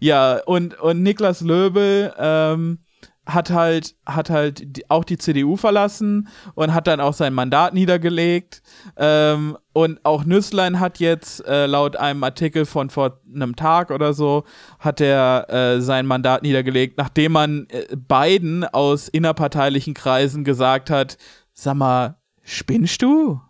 [0.00, 2.78] Ja, und, und Niklas Löbel ähm,
[3.26, 7.72] hat halt, hat halt die, auch die CDU verlassen und hat dann auch sein Mandat
[7.74, 8.62] niedergelegt.
[8.96, 14.12] Ähm, und auch Nüßlein hat jetzt äh, laut einem Artikel von vor einem Tag oder
[14.12, 14.44] so,
[14.78, 21.16] hat er äh, sein Mandat niedergelegt, nachdem man äh, beiden aus innerparteilichen Kreisen gesagt hat,
[21.52, 23.40] sag mal, spinnst du?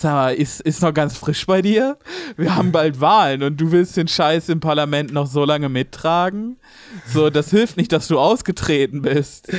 [0.00, 1.98] Sag mal, ist, ist noch ganz frisch bei dir?
[2.38, 6.56] Wir haben bald Wahlen und du willst den Scheiß im Parlament noch so lange mittragen?
[7.04, 9.52] So, das hilft nicht, dass du ausgetreten bist.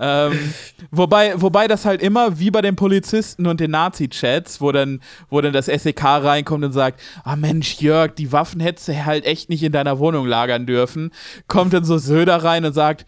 [0.00, 0.52] Ähm,
[0.90, 5.40] wobei, wobei das halt immer wie bei den Polizisten und den Nazi-Chats, wo dann, wo
[5.40, 9.48] dann das SEK reinkommt und sagt, ah Mensch, Jörg, die Waffen hättest du halt echt
[9.48, 11.12] nicht in deiner Wohnung lagern dürfen,
[11.46, 13.06] kommt dann so Söder rein und sagt,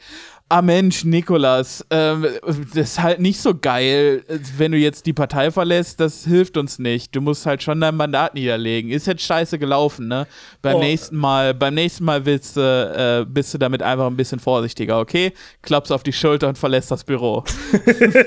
[0.48, 2.24] Ah Mensch, Nikolas, ähm,
[2.72, 4.22] das ist halt nicht so geil,
[4.56, 7.16] wenn du jetzt die Partei verlässt, das hilft uns nicht.
[7.16, 8.92] Du musst halt schon dein Mandat niederlegen.
[8.92, 10.28] Ist jetzt scheiße gelaufen, ne?
[10.62, 10.78] Beim Oh.
[10.78, 15.00] nächsten Mal, beim nächsten Mal willst du, äh, bist du damit einfach ein bisschen vorsichtiger,
[15.00, 15.32] okay?
[15.62, 17.42] Klappst auf die Schulter und verlässt das Büro.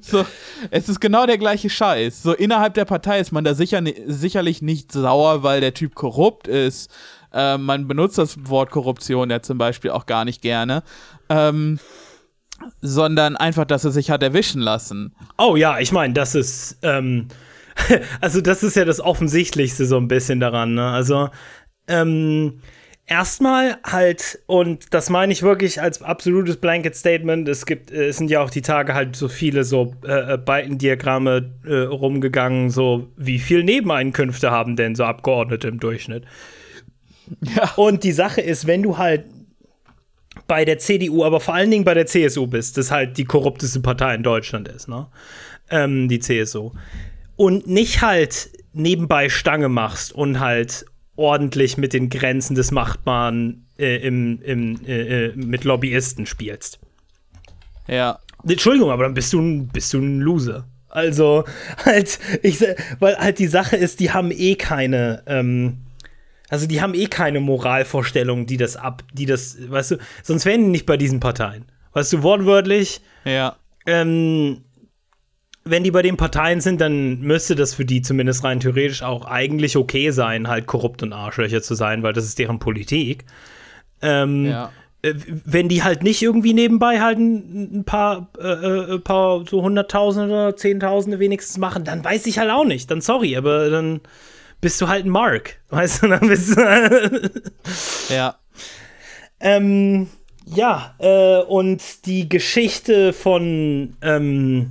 [0.00, 0.24] so,
[0.72, 2.20] es ist genau der gleiche Scheiß.
[2.22, 6.48] So innerhalb der Partei ist man da sicher, sicherlich nicht sauer, weil der Typ korrupt
[6.48, 6.90] ist.
[7.32, 10.82] Ähm, man benutzt das Wort Korruption ja zum Beispiel auch gar nicht gerne.
[11.28, 11.78] Ähm,
[12.80, 15.14] sondern einfach, dass er sich hat erwischen lassen.
[15.36, 17.28] Oh ja, ich meine, das ist, ähm,
[18.20, 20.88] also das ist ja das Offensichtlichste so ein bisschen daran, ne?
[20.88, 21.28] Also,
[21.86, 22.60] ähm,
[23.06, 28.18] erstmal halt, und das meine ich wirklich als absolutes Blanket Statement, es gibt, äh, es
[28.18, 33.08] sind ja auch die Tage halt so viele so äh, äh, Balkendiagramme äh, rumgegangen, so
[33.16, 36.24] wie viel Nebeneinkünfte haben denn so Abgeordnete im Durchschnitt?
[37.56, 37.72] Ja.
[37.76, 39.24] Und die Sache ist, wenn du halt
[40.46, 43.80] bei der CDU, aber vor allen Dingen bei der CSU bist, das halt die korrupteste
[43.80, 45.06] Partei in Deutschland ist, ne?
[45.70, 46.72] Ähm, die CSU.
[47.36, 53.96] Und nicht halt nebenbei Stange machst und halt ordentlich mit den Grenzen des Machbaren äh,
[53.96, 56.78] im, im, äh, äh, mit Lobbyisten spielst.
[57.88, 58.18] Ja.
[58.48, 60.66] Entschuldigung, aber dann bist du ein, bist du ein Loser.
[60.88, 61.44] Also,
[61.84, 62.64] halt, ich,
[63.00, 65.78] weil halt die Sache ist, die haben eh keine, ähm,
[66.48, 70.62] also die haben eh keine Moralvorstellung, die das ab, die das, weißt du, sonst wären
[70.64, 71.64] die nicht bei diesen Parteien.
[71.92, 73.56] Weißt du, wortwörtlich, Ja.
[73.86, 74.62] ähm,
[75.64, 79.26] wenn die bei den Parteien sind, dann müsste das für die zumindest rein theoretisch auch
[79.26, 83.24] eigentlich okay sein, halt korrupt und Arschlöcher zu sein, weil das ist deren Politik.
[84.00, 84.72] Ähm, Ja.
[85.02, 85.12] äh,
[85.44, 90.32] wenn die halt nicht irgendwie nebenbei halt ein, paar, äh, äh, ein paar so Hunderttausende
[90.32, 92.90] oder Zehntausende wenigstens machen, dann weiß ich halt auch nicht.
[92.90, 94.00] Dann sorry, aber dann
[94.60, 95.60] bist du halt ein Mark.
[95.70, 97.30] Weißt du, dann bist du.
[98.10, 98.36] Ja.
[99.40, 100.08] ähm,
[100.46, 104.70] ja, äh, und die Geschichte von, ähm,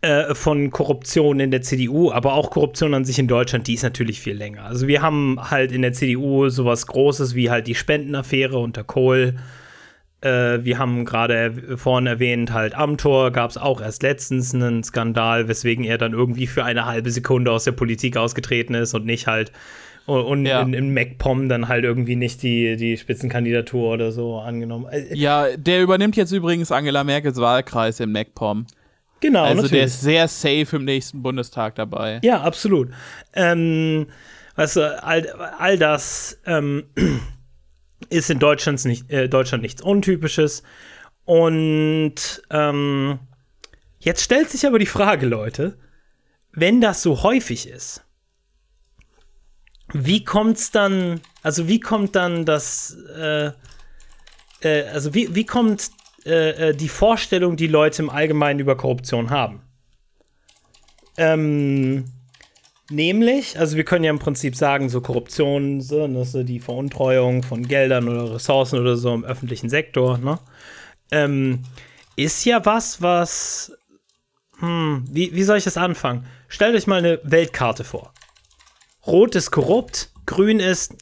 [0.00, 3.84] äh, von Korruption in der CDU, aber auch Korruption an sich in Deutschland, die ist
[3.84, 4.64] natürlich viel länger.
[4.64, 9.36] Also wir haben halt in der CDU sowas Großes wie halt die Spendenaffäre unter Kohl.
[10.24, 15.48] Äh, wir haben gerade vorhin erwähnt, halt Amtor gab es auch erst letztens einen Skandal,
[15.48, 19.26] weswegen er dann irgendwie für eine halbe Sekunde aus der Politik ausgetreten ist und nicht
[19.26, 19.52] halt
[20.06, 20.60] und, Ja.
[20.60, 24.86] in, in MacPom dann halt irgendwie nicht die, die Spitzenkandidatur oder so angenommen.
[24.90, 28.66] Äh, Ja, der übernimmt jetzt übrigens Angela Merkels Wahlkreis in MacPom.
[29.20, 29.84] Genau, Also der natürlich.
[29.84, 32.20] ist sehr safe im nächsten Bundestag dabei.
[32.22, 32.90] Ja, absolut.
[33.32, 34.06] Ähm,
[34.56, 35.26] weißt du, all,
[35.58, 36.84] all das ähm,
[38.10, 40.62] ist in Deutschland, nicht, äh, Deutschland nichts Untypisches.
[41.24, 43.18] Und ähm,
[43.98, 45.78] jetzt stellt sich aber die Frage, Leute,
[46.52, 48.04] wenn das so häufig ist,
[49.92, 53.50] wie kommt's dann, also wie kommt dann das, äh,
[54.60, 55.90] äh, also wie, wie kommt
[56.24, 59.62] äh, äh, die Vorstellung, die Leute im Allgemeinen über Korruption haben?
[61.16, 62.06] Ähm,
[62.90, 67.42] nämlich, also wir können ja im Prinzip sagen, so Korruption, so, ne, so die Veruntreuung
[67.42, 70.38] von Geldern oder Ressourcen oder so im öffentlichen Sektor, ne?
[71.10, 71.60] Ähm,
[72.16, 73.72] ist ja was, was.
[74.58, 76.26] Hm, wie, wie soll ich das anfangen?
[76.48, 78.12] Stellt euch mal eine Weltkarte vor.
[79.06, 80.94] Rot ist korrupt, grün ist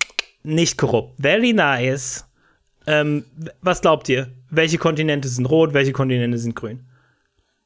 [0.42, 1.20] nicht korrupt.
[1.20, 2.26] Very nice.
[2.86, 3.24] Ähm,
[3.60, 4.32] was glaubt ihr?
[4.50, 6.84] Welche Kontinente sind rot, welche Kontinente sind grün?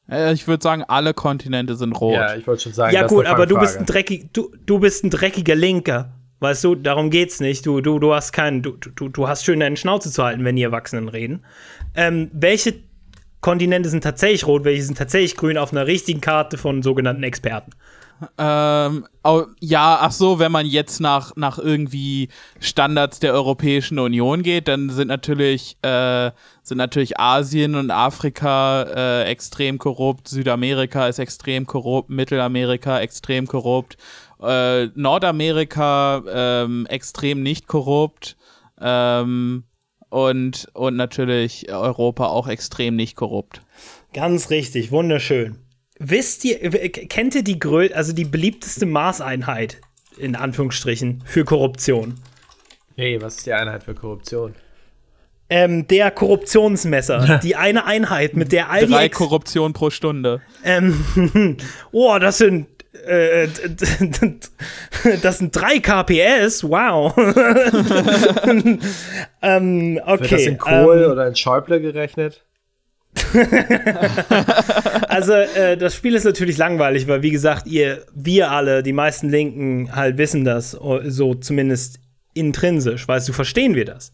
[0.09, 2.13] Äh, Ich würde sagen, alle Kontinente sind rot.
[2.13, 2.93] Ja, ich wollte schon sagen.
[2.93, 5.55] Ja, das ist gut, eine aber du bist ein dreckig, du, du bist ein dreckiger
[5.55, 6.13] Linker.
[6.39, 7.65] Weißt du, darum geht's nicht.
[7.65, 10.55] Du, du, du hast keinen, du, du, du hast schön deine Schnauze zu halten, wenn
[10.55, 11.43] die Erwachsenen reden.
[11.95, 12.75] Ähm, welche
[13.41, 17.71] Kontinente sind tatsächlich rot, welche sind tatsächlich grün auf einer richtigen Karte von sogenannten Experten?
[18.37, 19.05] Ähm,
[19.59, 24.89] ja, ach so, wenn man jetzt nach, nach irgendwie Standards der Europäischen Union geht, dann
[24.89, 26.31] sind natürlich, äh,
[26.63, 33.97] sind natürlich Asien und Afrika äh, extrem korrupt, Südamerika ist extrem korrupt, Mittelamerika extrem korrupt,
[34.41, 38.35] äh, Nordamerika ähm, extrem nicht korrupt
[38.81, 39.63] ähm,
[40.09, 43.61] und, und natürlich Europa auch extrem nicht korrupt.
[44.13, 45.66] Ganz richtig, wunderschön.
[45.99, 46.57] Wisst ihr,
[46.89, 49.81] kennt ihr die grö also die beliebteste Maßeinheit
[50.17, 52.15] in Anführungsstrichen für Korruption?
[52.95, 54.55] Nee, was ist die Einheit für Korruption?
[55.49, 60.41] Ähm, der Korruptionsmesser, die eine Einheit, mit der all die Drei Korruption pro Stunde.
[60.63, 61.57] Ähm,
[61.91, 62.67] oh, das sind.
[63.05, 63.47] Äh,
[65.21, 67.15] das sind 3 KPS, wow.
[69.41, 70.19] ähm, okay.
[70.19, 72.43] Wird das in Kohl ähm, oder in Schäuble gerechnet?
[75.07, 79.29] also, äh, das Spiel ist natürlich langweilig, weil, wie gesagt, ihr, wir alle, die meisten
[79.29, 81.99] Linken, halt wissen das, o- so zumindest
[82.33, 84.11] intrinsisch, weißt du, verstehen wir das.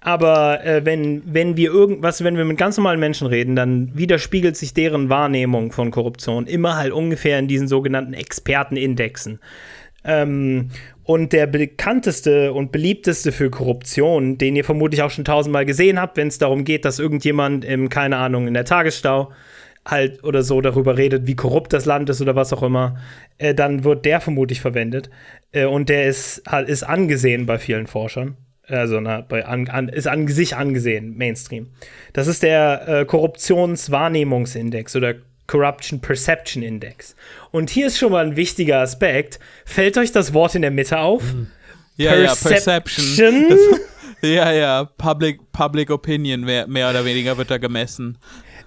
[0.00, 4.56] Aber äh, wenn, wenn wir irgendwas, wenn wir mit ganz normalen Menschen reden, dann widerspiegelt
[4.56, 9.40] sich deren Wahrnehmung von Korruption immer halt ungefähr in diesen sogenannten Expertenindexen.
[10.04, 10.68] Ähm,
[11.04, 16.16] und der bekannteste und beliebteste für Korruption, den ihr vermutlich auch schon tausendmal gesehen habt,
[16.16, 19.30] wenn es darum geht, dass irgendjemand im, keine Ahnung, in der Tagesstau
[19.86, 22.96] halt oder so darüber redet, wie korrupt das Land ist oder was auch immer,
[23.36, 25.10] äh, dann wird der vermutlich verwendet.
[25.52, 28.36] Äh, und der ist, halt, ist angesehen bei vielen Forschern.
[28.66, 31.68] Also na, bei an, an, ist an sich angesehen, Mainstream.
[32.14, 35.16] Das ist der äh, Korruptionswahrnehmungsindex oder
[35.46, 37.14] Corruption Perception Index.
[37.50, 39.38] Und hier ist schon mal ein wichtiger Aspekt.
[39.64, 41.22] Fällt euch das Wort in der Mitte auf?
[41.96, 43.44] Ja, ja, Perception.
[43.44, 43.48] Perception.
[43.48, 43.80] Das,
[44.22, 48.18] ja, ja, Public, Public Opinion mehr, mehr oder weniger wird da gemessen.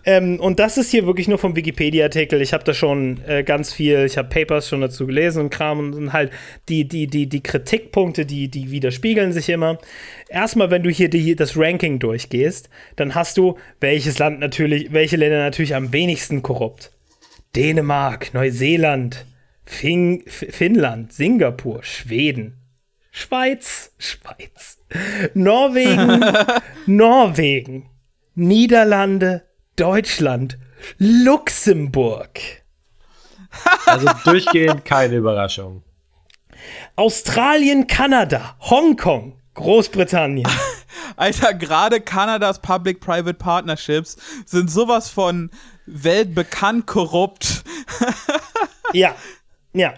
[0.08, 2.41] Ähm, und das ist hier wirklich nur vom Wikipedia-Artikel.
[2.41, 5.80] Ich habe da schon äh, ganz viel, ich habe Papers schon dazu gelesen und Kram
[5.80, 6.32] und, und halt
[6.70, 9.80] die, die, die, die Kritikpunkte, die, die widerspiegeln sich immer.
[10.30, 15.18] Erstmal, wenn du hier die, das Ranking durchgehst, dann hast du, welches Land natürlich, welche
[15.18, 16.93] Länder natürlich am wenigsten korrupt.
[17.58, 19.26] Dänemark, Neuseeland,
[19.66, 22.55] Fin Finnland, Singapur, Schweden,
[23.12, 24.78] Schweiz, Schweiz,
[25.34, 26.24] Norwegen,
[26.86, 27.89] Norwegen,
[28.36, 29.46] Niederlande,
[29.78, 30.57] Deutschland,
[30.97, 32.39] Luxemburg,
[33.86, 35.84] Also durchgehend keine Überraschung.
[36.95, 40.49] Australien, Kanada, Hongkong, Großbritannien.
[41.15, 45.51] Alter, gerade Kanadas Public-Private Partnerships sind sowas von
[45.86, 47.63] weltbekannt korrupt.
[48.93, 49.15] ja,
[49.73, 49.93] ja.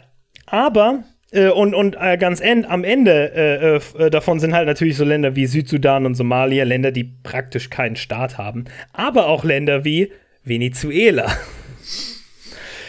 [0.46, 4.68] Aber, äh, und, und äh, ganz end, am Ende äh, äh, äh, davon sind halt
[4.68, 8.66] natürlich so Länder wie Südsudan und Somalia, Länder, die praktisch keinen Staat haben.
[8.94, 10.12] Aber auch Länder wie
[10.44, 11.32] Venezuela.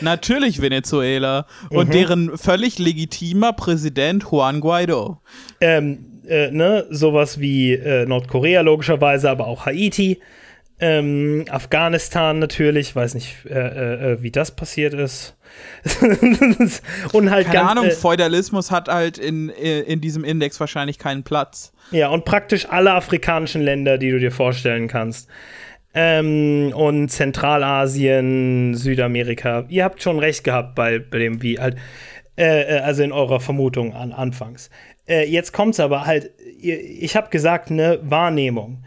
[0.00, 5.20] Natürlich Venezuela und deren völlig legitimer Präsident Juan Guaido.
[5.60, 10.20] ähm, äh, ne, sowas wie Nordkorea logischerweise, aber auch Haiti,
[10.80, 15.36] ähm, Afghanistan natürlich, weiß nicht, äh, äh, äh, wie das passiert ist.
[17.12, 20.98] und halt Keine ganz, Ahnung, äh, Feudalismus hat halt in, äh, in diesem Index wahrscheinlich
[20.98, 21.72] keinen Platz.
[21.90, 25.28] ja, und praktisch alle afrikanischen Länder, die du dir vorstellen kannst.
[25.92, 29.64] Ähm, und Zentralasien, Südamerika.
[29.68, 31.76] Ihr habt schon recht gehabt bei, bei dem, wie halt,
[32.36, 34.70] äh, also in eurer Vermutung an anfangs.
[35.08, 38.84] Jetzt kommt's aber halt, ich habe gesagt, ne, Wahrnehmung.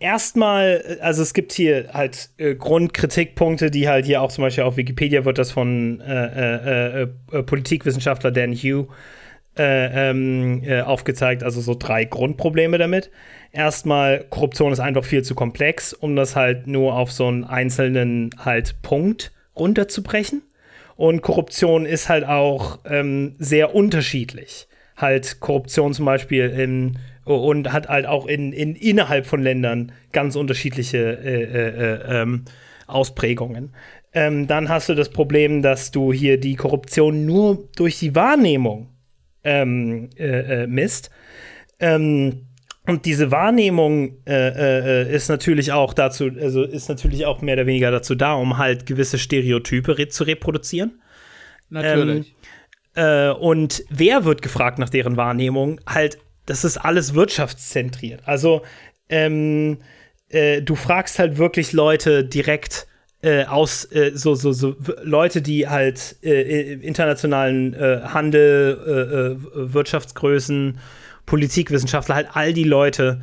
[0.00, 4.76] Erstmal, also es gibt hier halt äh, Grundkritikpunkte, die halt hier auch zum Beispiel auf
[4.76, 8.88] Wikipedia wird das von äh, äh, äh, äh, Politikwissenschaftler Dan Hugh
[9.58, 13.10] äh, ähm, äh, aufgezeigt, also so drei Grundprobleme damit.
[13.52, 18.30] Erstmal, Korruption ist einfach viel zu komplex, um das halt nur auf so einen einzelnen
[18.38, 20.42] halt Punkt runterzubrechen.
[20.96, 24.66] Und Korruption ist halt auch ähm, sehr unterschiedlich.
[24.96, 30.36] Halt Korruption zum Beispiel in, und hat halt auch in, in innerhalb von Ländern ganz
[30.36, 32.44] unterschiedliche äh, äh, äh, ähm,
[32.86, 33.74] Ausprägungen.
[34.12, 38.90] Ähm, dann hast du das Problem, dass du hier die Korruption nur durch die Wahrnehmung
[39.42, 41.10] ähm, äh, äh, misst.
[41.80, 42.46] Ähm,
[42.86, 47.66] und diese Wahrnehmung äh, äh, ist natürlich auch dazu, also ist natürlich auch mehr oder
[47.66, 51.00] weniger dazu da, um halt gewisse Stereotype re zu reproduzieren.
[51.70, 52.34] Natürlich.
[52.94, 55.80] Ähm, äh, und wer wird gefragt nach deren Wahrnehmung?
[55.86, 58.22] Halt, das ist alles wirtschaftszentriert.
[58.26, 58.62] Also,
[59.08, 59.78] ähm,
[60.28, 62.86] äh, du fragst halt wirklich Leute direkt
[63.22, 70.78] äh, aus, äh, so, so, so Leute, die halt internationalen Handel, Wirtschaftsgrößen,
[71.26, 73.20] Politikwissenschaftler, halt all die Leute,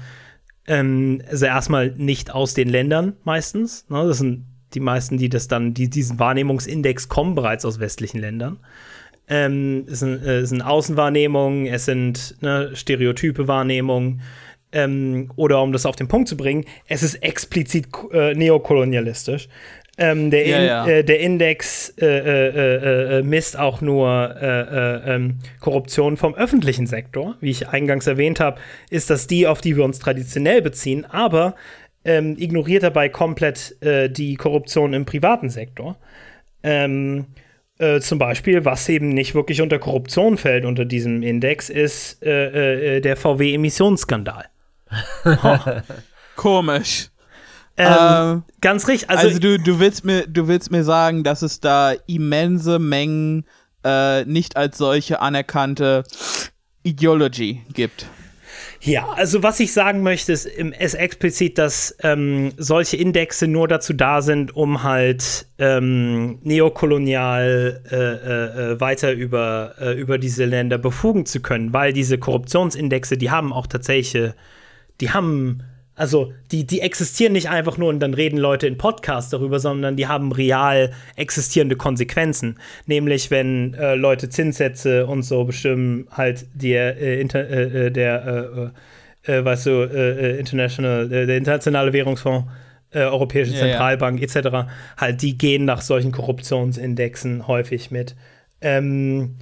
[0.67, 3.85] ähm, also erstmal nicht aus den Ländern meistens.
[3.89, 4.07] Ne?
[4.07, 8.59] Das sind die meisten, die das dann, die diesen Wahrnehmungsindex kommen bereits aus westlichen Ländern.
[9.31, 14.21] Ähm, es, sind, äh, es sind Außenwahrnehmungen, es sind ne, stereotype Wahrnehmungen.
[14.73, 19.47] Ähm, oder um das auf den Punkt zu bringen, es ist explizit äh, neokolonialistisch.
[19.97, 20.87] Ähm, der, Ja, In, ja.
[20.87, 26.85] Äh, der Index äh, äh, äh, misst auch nur äh, äh, ähm, Korruption vom öffentlichen
[26.85, 27.35] Sektor.
[27.39, 28.59] Wie ich eingangs erwähnt habe,
[28.89, 31.55] ist das die, auf die wir uns traditionell beziehen, aber
[32.03, 35.97] ähm, ignoriert dabei komplett die Korruption im privaten Sektor.
[36.63, 37.27] Ähm,
[37.81, 42.97] äh, zum Beispiel, was eben nicht wirklich unter Korruption fällt unter diesem Index, ist äh,
[42.97, 44.45] äh, der VW-Emissionsskandal.
[46.35, 47.09] Komisch.
[47.77, 49.09] Ähm, Ähm, ganz richtig.
[49.09, 53.45] Also, Also, du, du, willst mir, du willst mir sagen, dass es da immense Mengen
[53.83, 56.03] äh, nicht als solche anerkannte
[56.83, 58.05] Ideology gibt.
[58.83, 63.93] Ja, also was ich sagen möchte, ist, ist explizit, dass ähm, solche Indexe nur dazu
[63.93, 70.79] da sind, um halt ähm, neokolonial äh, äh, äh, weiter über, äh, über diese Länder
[70.79, 74.33] befugen zu können, weil diese Korruptionsindexe, die haben auch tatsächlich,
[74.99, 75.61] die haben,
[75.95, 79.95] also die, die existieren nicht einfach nur und dann reden Leute in Podcasts darüber, sondern
[79.95, 82.59] die haben real existierende Konsequenzen.
[82.85, 88.71] Nämlich, wenn äh, Leute Zinssätze und so bestimmen, halt der, äh, inter, äh, äh, der
[89.25, 89.83] äh, äh, weißt du,
[90.39, 92.47] International, äh, der internationale Währungsfonds,
[92.91, 93.65] äh, Europäische Ja, ja.
[93.67, 98.15] Zentralbank etc., halt, die gehen nach solchen Korruptionsindexen häufig mit.
[98.61, 99.37] Ähm,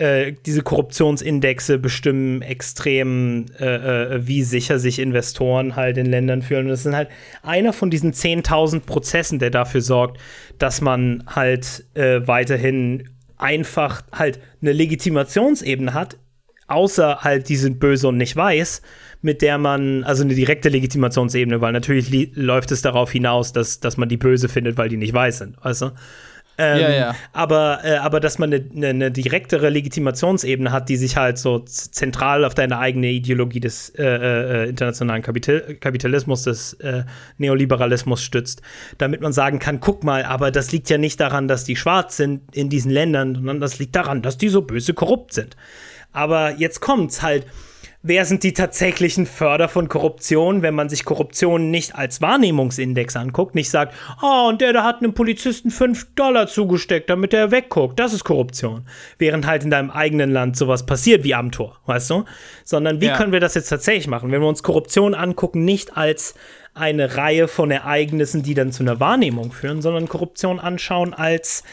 [0.00, 3.64] äh, diese Korruptionsindexe bestimmen extrem, äh,
[4.16, 6.64] äh, wie sicher sich Investoren halt in Ländern fühlen.
[6.64, 7.08] Und das sind halt
[7.42, 10.18] einer von diesen 10.000 Prozessen, der dafür sorgt,
[10.58, 16.16] dass man halt äh, weiterhin einfach halt eine Legitimationsebene hat,
[16.66, 18.80] außer halt, die sind böse und nicht weiß,
[19.22, 23.80] mit der man, also eine direkte Legitimationsebene, weil natürlich li- läuft es darauf hinaus, dass,
[23.80, 25.92] dass man die böse findet, weil die nicht weiß sind, weißt du?
[26.60, 27.16] Ähm, Ja, ja.
[27.32, 31.60] Aber, äh, aber dass man eine, eine, eine direktere Legitimationsebene hat, die sich halt so
[31.60, 37.04] zentral auf deine eigene Ideologie des äh, äh, internationalen Kapital Kapitalismus, des äh,
[37.38, 38.60] Neoliberalismus stützt,
[38.98, 42.18] damit man sagen kann, guck mal, aber das liegt ja nicht daran, dass die schwarz
[42.18, 45.56] sind in diesen Ländern, sondern das liegt daran, dass die so böse korrupt sind.
[46.12, 47.46] Aber jetzt kommt's halt.
[48.02, 53.54] Wer sind die tatsächlichen Förder von Korruption, wenn man sich Korruption nicht als Wahrnehmungsindex anguckt,
[53.54, 57.98] nicht sagt, oh, und der da hat einem Polizisten 5 Dollar zugesteckt, damit er wegguckt,
[57.98, 58.86] das ist Korruption.
[59.18, 62.24] Während halt in deinem eigenen Land sowas passiert wie am Tor, weißt du?
[62.64, 63.18] Sondern wie Ja.
[63.18, 64.32] können wir das jetzt tatsächlich machen?
[64.32, 66.34] Wenn wir uns Korruption angucken, nicht als
[66.72, 71.64] eine Reihe von Ereignissen, die dann zu einer Wahrnehmung führen, sondern Korruption anschauen als,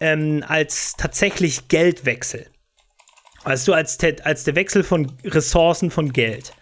[0.00, 2.46] ähm, als tatsächlich Geldwechsel.
[3.44, 6.52] Weißt du, als, te- als der Wechsel von Ressourcen von Geld.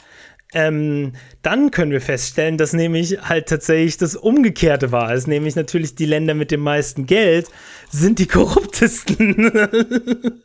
[0.55, 5.13] Ähm, dann können wir feststellen, dass nämlich halt tatsächlich das Umgekehrte war.
[5.13, 7.49] Es nämlich natürlich die Länder mit dem meisten Geld
[7.89, 9.51] sind die korruptesten.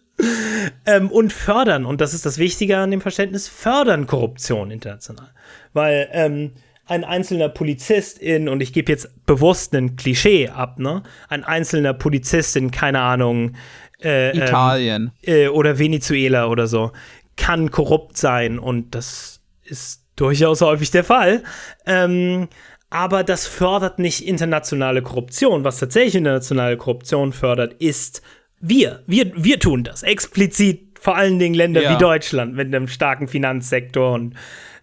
[0.85, 5.29] ähm, und fördern, und das ist das Wichtige an dem Verständnis, fördern Korruption international.
[5.73, 6.51] Weil ähm,
[6.85, 11.03] ein einzelner Polizist in, und ich gebe jetzt bewusst ein Klischee ab, ne?
[11.27, 13.55] Ein einzelner Polizist in, keine Ahnung,
[14.01, 15.11] äh, ähm, Italien.
[15.23, 16.91] äh, oder Venezuela oder so,
[17.35, 21.43] kann korrupt sein und das ist durchaus häufig der Fall.
[21.85, 22.47] Ähm,
[22.89, 25.63] aber das fördert nicht internationale Korruption.
[25.63, 28.21] Was tatsächlich internationale Korruption fördert, ist
[28.59, 29.03] wir.
[29.07, 30.03] Wir, wir tun das.
[30.03, 31.93] Explizit vor allen Dingen Länder Ja.
[31.93, 34.35] wie Deutschland mit einem starken Finanzsektor und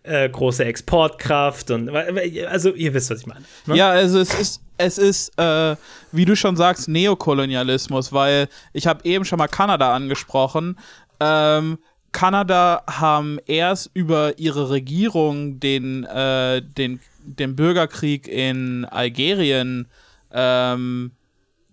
[0.05, 3.45] äh, große Exportkraft und also ihr wisst, was ich meine.
[3.67, 3.77] Ne?
[3.77, 5.77] Ja, also es ist, es ist, äh,
[6.13, 10.79] wie du schon sagst, Neokolonialismus, weil ich habe eben schon mal Kanada angesprochen.
[11.21, 11.79] Ähm,
[12.13, 19.89] Kanada haben erst über ihre Regierung den, äh, den, den Bürgerkrieg in Algerien
[20.33, 21.13] ähm,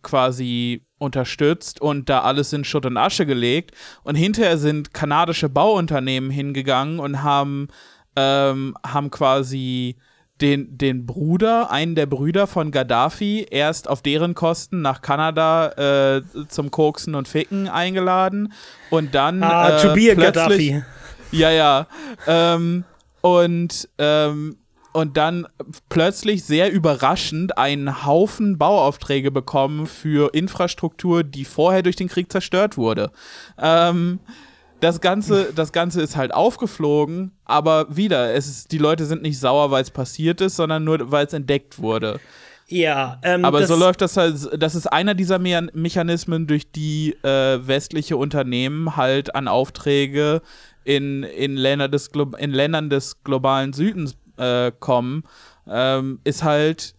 [0.01, 3.75] quasi unterstützt und da alles in Schutt und Asche gelegt.
[4.03, 7.67] Und hinterher sind kanadische Bauunternehmen hingegangen und haben,
[8.15, 9.95] ähm, haben quasi
[10.41, 16.21] den, den Bruder, einen der Brüder von Gaddafi, erst auf deren Kosten nach Kanada äh,
[16.47, 18.51] zum Koksen und Ficken eingeladen
[18.89, 20.83] und dann Ah, äh, to be a plötzlich- Gaddafi.
[21.31, 21.87] ja, ja.
[22.27, 22.85] Ähm,
[23.21, 24.57] und ähm,
[24.93, 25.47] und dann
[25.87, 32.75] plötzlich sehr überraschend einen Haufen Bauaufträge bekommen für Infrastruktur, die vorher durch den Krieg zerstört
[32.75, 33.11] wurde.
[33.57, 34.19] Ähm,
[34.81, 39.39] das Ganze, das Ganze ist halt aufgeflogen, aber wieder, es ist, die Leute sind nicht
[39.39, 42.19] sauer, weil es passiert ist, sondern nur, weil es entdeckt wurde.
[42.67, 47.15] Ja, ähm, aber so läuft das halt, das ist einer dieser Me Mechanismen, durch die
[47.23, 50.41] äh, westliche Unternehmen halt an Aufträge
[50.83, 55.23] in, in, Länder des in Ländern des globalen Südens äh, kommen,
[55.69, 56.95] ähm, ist halt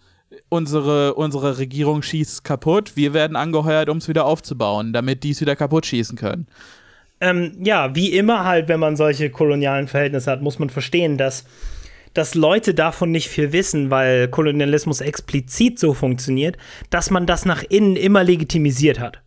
[0.51, 5.41] unsere, unsere Regierung schießt kaputt, wir werden angeheuert, um es wieder aufzubauen, damit die es
[5.41, 6.47] wieder kaputt schießen können.
[7.23, 11.45] Ähm, ja, wie immer halt, wenn man solche kolonialen Verhältnisse hat, muss man verstehen, dass,
[12.15, 16.57] dass Leute davon nicht viel wissen, weil Kolonialismus explizit so funktioniert,
[16.91, 19.23] dass man das nach innen immer legitimisiert hat.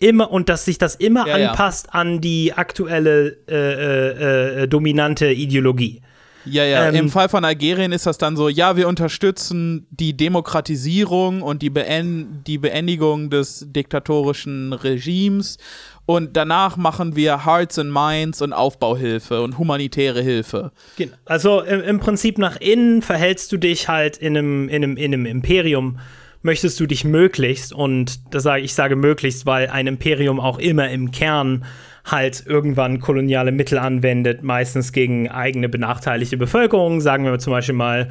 [0.00, 2.00] Immer und dass sich das immer ja, anpasst ja.
[2.00, 6.00] an die aktuelle äh, äh, äh, dominante Ideologie.
[6.44, 6.88] Ja, ja.
[6.88, 11.62] Ähm, Im Fall von Algerien ist das dann so, ja, wir unterstützen die Demokratisierung und
[11.62, 15.58] die, Been die Beendigung des diktatorischen Regimes
[16.06, 20.72] und danach machen wir Hearts and Minds und Aufbauhilfe und humanitäre Hilfe.
[20.96, 21.14] Genau.
[21.24, 25.14] Also im, im Prinzip nach innen verhältst du dich halt in einem, in einem, in
[25.14, 25.98] einem Imperium
[26.42, 30.90] möchtest du dich möglichst, und das sage ich sage möglichst, weil ein Imperium auch immer
[30.90, 31.64] im Kern
[32.04, 38.08] halt irgendwann koloniale Mittel anwendet, meistens gegen eigene benachteiligte Bevölkerung, sagen wir zum Beispiel mal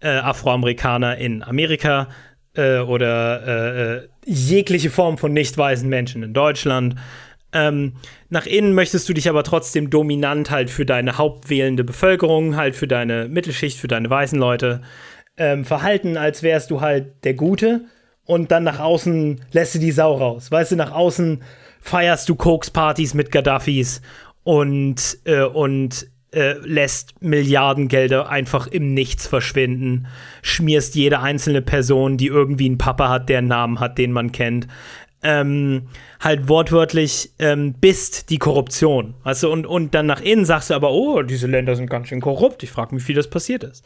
[0.00, 2.08] äh, Afroamerikaner in Amerika
[2.56, 6.96] äh, oder äh, äh jegliche Form von nicht weißen Menschen in Deutschland.
[7.52, 7.92] Ähm,
[8.30, 12.88] nach innen möchtest du dich aber trotzdem dominant halt für deine hauptwählende Bevölkerung, halt für
[12.88, 14.80] deine Mittelschicht, für deine weißen Leute
[15.36, 17.82] ähm, verhalten, als wärst du halt der Gute
[18.24, 20.50] und dann nach außen lässt du die Sau raus.
[20.50, 21.42] Weißt du, nach außen
[21.84, 24.00] feierst du Koks-Partys mit Gaddafis
[24.42, 30.06] und, äh, und äh, lässt Milliardengelder einfach im Nichts verschwinden,
[30.40, 34.32] schmierst jede einzelne Person, die irgendwie einen Papa hat, der einen Namen hat, den man
[34.32, 34.66] kennt.
[35.22, 35.88] Ähm,
[36.20, 39.14] halt wortwörtlich ähm, bist die Korruption.
[39.22, 42.08] Weißt du, und, und dann nach innen sagst du aber, oh, diese Länder sind ganz
[42.08, 42.62] schön korrupt.
[42.62, 43.84] Ich frage mich, wie das passiert ist.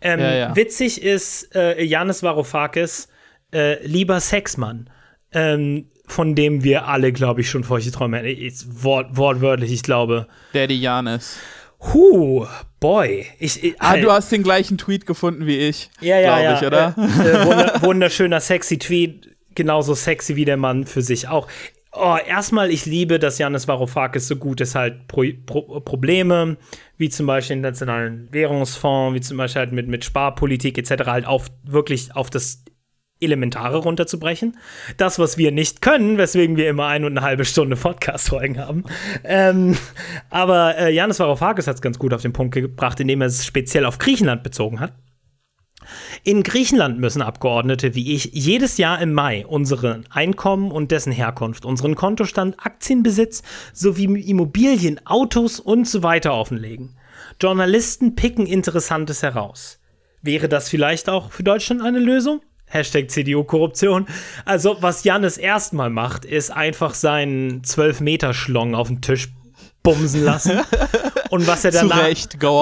[0.00, 0.56] Ähm, ja, ja.
[0.56, 3.08] Witzig ist, äh, Janis Varoufakis,
[3.52, 4.88] äh, lieber Sexmann.
[5.32, 8.82] Ähm, von dem wir alle, glaube ich, schon feuchte Träume hätten.
[8.82, 10.26] Wort, wortwörtlich, ich glaube.
[10.52, 11.38] Daddy Janis.
[11.80, 12.46] Huh,
[12.78, 13.26] boy.
[13.38, 15.88] Ich, ich, ah, du hast den gleichen Tweet gefunden wie ich.
[16.00, 16.56] Ja, ja, ja.
[16.56, 16.94] Ich, oder?
[16.98, 19.28] Äh, äh, wunderschöner, sexy Tweet.
[19.54, 21.48] Genauso sexy wie der Mann für sich auch.
[21.92, 26.56] Oh, erstmal, ich liebe, dass Janis Varoufakis so gut ist, halt Pro Pro Probleme,
[26.98, 31.04] wie zum Beispiel den Nationalen Währungsfonds, wie zum Beispiel halt mit, mit Sparpolitik etc.
[31.06, 32.64] halt auf wirklich auf das
[33.20, 34.56] Elementare runterzubrechen.
[34.96, 38.84] Das, was wir nicht können, weswegen wir immer eine und eine halbe Stunde Podcast-Folgen haben.
[39.24, 39.76] Ähm,
[40.30, 43.44] aber äh, Janis Varoufakis hat es ganz gut auf den Punkt gebracht, indem er es
[43.44, 44.94] speziell auf Griechenland bezogen hat.
[46.22, 51.64] In Griechenland müssen Abgeordnete wie ich jedes Jahr im Mai unseren Einkommen und dessen Herkunft,
[51.64, 53.42] unseren Kontostand, Aktienbesitz
[53.72, 56.96] sowie Immobilien, Autos und so weiter offenlegen.
[57.40, 59.80] Journalisten picken Interessantes heraus.
[60.22, 62.42] Wäre das vielleicht auch für Deutschland eine Lösung?
[62.70, 64.06] Hashtag CDU-Korruption.
[64.44, 69.28] Also, was Jannis erstmal macht, ist einfach seinen 12-Meter-Schlong auf den Tisch
[69.82, 70.60] bumsen lassen.
[71.30, 72.08] Und was er danach.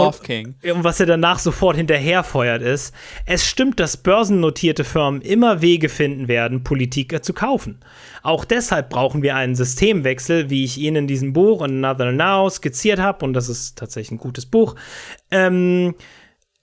[0.08, 0.54] Off, King.
[0.62, 2.94] Und was er danach sofort hinterherfeuert ist,
[3.24, 7.80] es stimmt, dass börsennotierte Firmen immer Wege finden werden, Politiker zu kaufen.
[8.22, 13.00] Auch deshalb brauchen wir einen Systemwechsel, wie ich Ihnen in diesem Buch Another Now skizziert
[13.00, 14.74] habe, und das ist tatsächlich ein gutes Buch.
[15.30, 15.94] Ähm,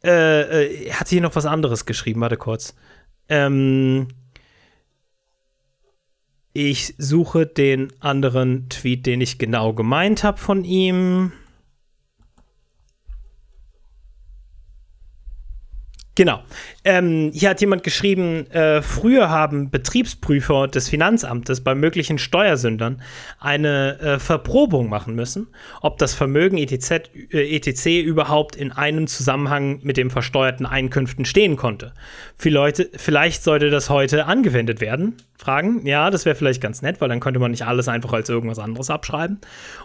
[0.04, 2.76] äh, äh, hat hier noch was anderes geschrieben, warte kurz.
[3.30, 4.08] Ähm,
[6.54, 11.34] ich suche den anderen Tweet, den ich genau gemeint habe von ihm.
[16.16, 16.42] Genau.
[16.86, 23.02] Ähm, hier hat jemand geschrieben, äh, früher haben Betriebsprüfer des Finanzamtes bei möglichen Steuersündern
[23.38, 25.48] eine äh, Verprobung machen müssen,
[25.82, 27.88] ob das Vermögen etc., äh, etc.
[28.06, 31.92] überhaupt in einem Zusammenhang mit den versteuerten Einkünften stehen konnte.
[32.50, 35.18] Leute, vielleicht sollte das heute angewendet werden.
[35.38, 35.86] Fragen?
[35.86, 38.58] Ja, das wäre vielleicht ganz nett, weil dann könnte man nicht alles einfach als irgendwas
[38.58, 39.40] anderes abschreiben.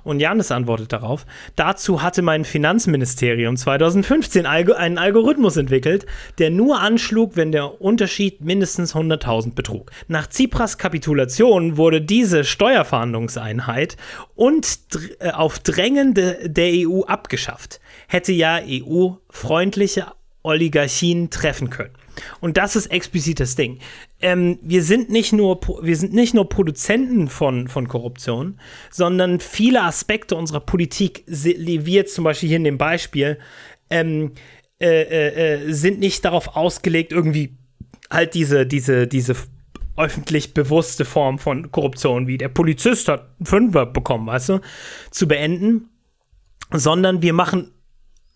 [0.04, 1.26] Und Janis antwortet darauf.
[1.56, 6.06] Dazu hatte mein Finanzministerium 2015 einen Algorithmus entwickelt,
[6.38, 9.90] der nur anschlug, wenn der Unterschied mindestens 100.000 betrug.
[10.08, 13.96] Nach Tsipras Kapitulation wurde diese Steuerverhandlungseinheit
[14.34, 14.78] und
[15.20, 17.80] äh, auf Drängen de der EU abgeschafft.
[18.08, 20.06] Hätte ja EU-freundliche
[20.42, 21.92] Oligarchien treffen können.
[22.40, 23.78] Und das ist explizit das Ding.
[24.20, 28.58] Ähm, wir, sind nicht nur, wir sind nicht nur Produzenten von, von Korruption,
[28.90, 33.38] sondern viele Aspekte unserer Politik, wie jetzt zum Beispiel hier in dem Beispiel,
[33.90, 34.32] ähm,
[34.80, 37.58] äh, äh, äh, sind nicht darauf ausgelegt, irgendwie
[38.10, 39.36] halt diese, diese, diese
[39.96, 44.60] öffentlich bewusste Form von Korruption, wie der Polizist hat einen Fünfer bekommen, weißt du,
[45.10, 45.90] zu beenden,
[46.72, 47.72] sondern wir machen,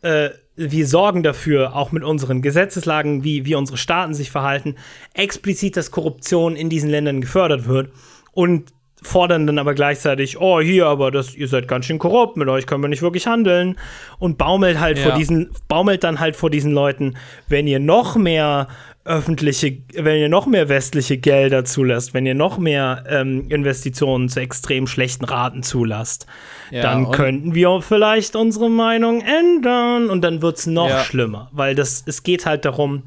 [0.03, 4.76] äh, wir sorgen dafür, auch mit unseren Gesetzeslagen, wie, wie unsere Staaten sich verhalten,
[5.14, 7.90] explizit, dass Korruption in diesen Ländern gefördert wird
[8.32, 8.72] und
[9.07, 12.67] fordern dann aber gleichzeitig, oh, hier, aber das, ihr seid ganz schön korrupt, mit euch
[12.67, 13.77] können wir nicht wirklich handeln.
[14.19, 15.05] Und baumelt halt Ja.
[15.05, 17.17] vor diesen, baumelt dann halt vor diesen Leuten,
[17.49, 18.69] wenn ihr noch mehr
[19.07, 24.41] öffentliche, wenn ihr noch mehr westliche Gelder zulasst, wenn ihr noch mehr ähm, Investitionen zu
[24.41, 26.27] extrem schlechten Raten zulasst,
[26.71, 31.01] Ja, dann könnten wir vielleicht unsere Meinung ändern und dann wird es noch Ja.
[31.01, 33.03] schlimmer, weil das, es geht halt darum,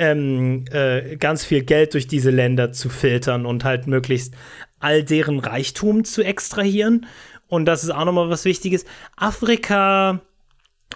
[0.00, 4.34] ähm, äh, ganz viel Geld durch diese Länder zu filtern und halt möglichst
[4.78, 7.06] all deren Reichtum zu extrahieren.
[7.48, 8.86] Und das ist auch nochmal was Wichtiges.
[9.16, 10.20] Afrika,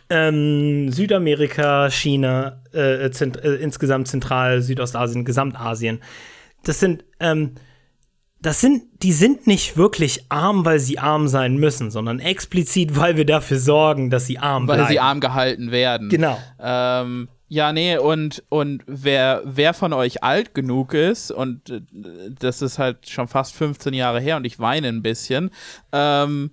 [0.08, 6.00] ähm, Südamerika, China, äh, zent äh, insgesamt Zentral, Südostasien, Gesamtasien.
[6.62, 7.56] Das sind, ähm,
[8.40, 13.18] das sind, die sind nicht wirklich arm, weil sie arm sein müssen, sondern explizit, weil
[13.18, 14.92] wir dafür sorgen, dass sie arm weil bleiben.
[14.92, 16.08] sie arm gehalten werden.
[16.08, 16.38] Genau.
[16.58, 21.82] Ähm, ja, nee, und, und wer, wer von euch alt genug ist, und äh,
[22.38, 25.50] das ist halt schon fast 15 Jahre her und ich weine ein bisschen,
[25.92, 26.52] ähm,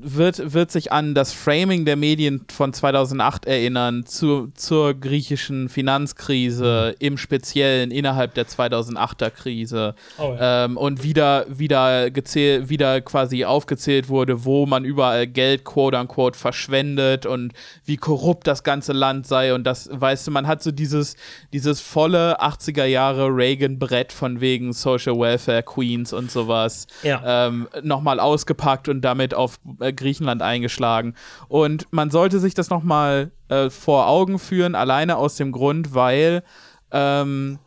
[0.00, 6.94] wird, wird sich an das Framing der Medien von 2008 erinnern zu, zur griechischen Finanzkrise,
[6.98, 10.64] im Speziellen innerhalb der 2008er Krise Oh ja.
[10.64, 16.38] ähm, und wieder, wieder, gezählt, wieder quasi aufgezählt wurde, wo man überall Geld quote unquote
[16.38, 17.52] verschwendet und
[17.84, 21.16] wie korrupt das ganze Land sei und das, weißt du, man hat so dieses,
[21.52, 27.46] dieses volle 80er Jahre Reagan-Brett von wegen Social Welfare Queens und sowas Ja.
[27.48, 31.14] ähm, nochmal ausgepackt und damit auf äh, Griechenland eingeschlagen.
[31.48, 36.42] Und man sollte sich das nochmal äh, vor Augen führen, alleine aus dem Grund, weil
[36.90, 37.58] ähm,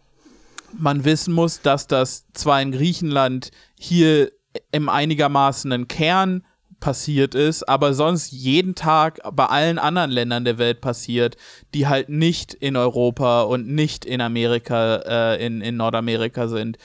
[0.77, 4.31] man wissen muss, dass das zwar in Griechenland hier
[4.71, 6.43] im einigermaßen Kern
[6.79, 11.37] passiert ist, aber sonst jeden Tag bei allen anderen Ländern der Welt passiert,
[11.73, 16.77] die halt nicht in Europa und nicht in Amerika, äh, in, in Nordamerika sind.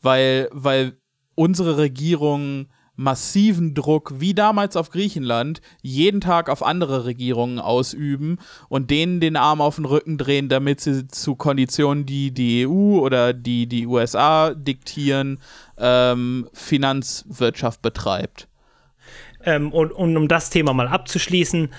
[0.00, 0.96] Weil, weil
[1.34, 2.68] unsere Regierung
[3.00, 8.38] massiven Druck, wie damals auf Griechenland, jeden Tag auf andere Regierungen ausüben
[8.68, 12.98] und denen den Arm auf den Rücken drehen, damit sie zu Konditionen, die die EU
[12.98, 15.38] oder die die USA diktieren,
[15.78, 18.48] ähm, Finanzwirtschaft betreibt.
[19.44, 21.70] Ähm, und, und um das Thema mal abzuschließen,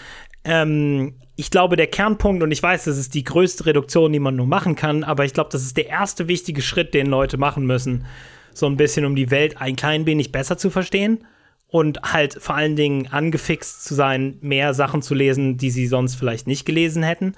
[0.44, 4.36] ähm, ich glaube, der Kernpunkt, und ich weiß, das ist die größte Reduktion, die man
[4.36, 7.68] nur machen kann, aber ich glaube, das ist der erste wichtige Schritt, den Leute machen
[7.68, 8.06] müssen,
[8.54, 11.26] so ein bisschen, um die Welt ein klein wenig besser zu verstehen
[11.68, 16.16] und halt vor allen Dingen angefixt zu sein, mehr Sachen zu lesen, die sie sonst
[16.16, 17.34] vielleicht nicht gelesen hätten.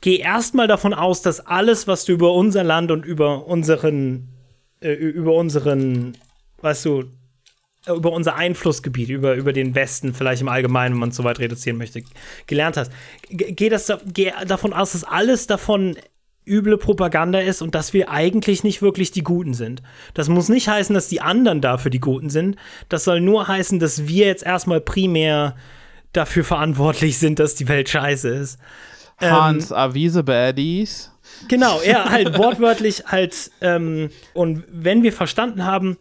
[0.00, 4.28] Geh erstmal davon aus, dass alles, was du über unser Land und über unseren,
[4.80, 6.16] äh, über unseren,
[6.62, 7.04] weißt du,
[7.86, 11.24] äh, über unser Einflussgebiet, über, über den Westen, vielleicht im Allgemeinen, wenn man es so
[11.24, 12.02] weit reduzieren möchte,
[12.46, 12.92] gelernt hast.
[13.28, 15.96] Ge- Geh, das, geh davon aus, dass alles davon
[16.48, 19.82] üble Propaganda ist und dass wir eigentlich nicht wirklich die Guten sind.
[20.14, 22.56] Das muss nicht heißen, dass die anderen dafür die Guten sind.
[22.88, 25.56] Das soll nur heißen, dass wir jetzt erstmal primär
[26.12, 28.58] dafür verantwortlich sind, dass die Welt scheiße ist.
[29.20, 31.12] Hans Avise Baddies.
[31.48, 33.50] Genau, ja, halt wortwörtlich halt.
[33.60, 35.98] Ähm, und wenn wir verstanden haben,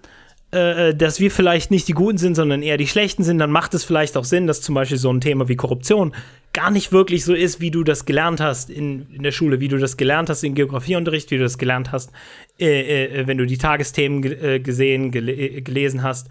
[0.51, 3.73] äh, dass wir vielleicht nicht die Guten sind, sondern eher die Schlechten sind, dann macht
[3.73, 6.13] es vielleicht auch Sinn, dass zum Beispiel so ein Thema wie Korruption
[6.57, 9.67] gar nicht wirklich so ist, wie du das gelernt hast in, in der Schule, wie
[9.67, 12.11] du das gelernt hast in Geografieunterricht, wie du das gelernt hast,
[12.59, 16.29] äh, äh, wenn du die Tagesthemen ge äh, gesehen, gele äh, gelesen hast.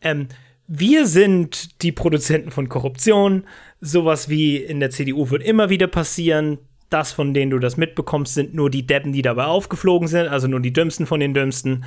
[0.00, 0.28] Ähm,
[0.68, 3.48] wir sind die Produzenten von Korruption.
[3.80, 6.58] Sowas wie in der CDU wird immer wieder passieren.
[6.88, 10.46] Das, von denen du das mitbekommst, sind nur die Deppen, die dabei aufgeflogen sind, also
[10.46, 11.84] nur die Dümmsten von den Dümmsten.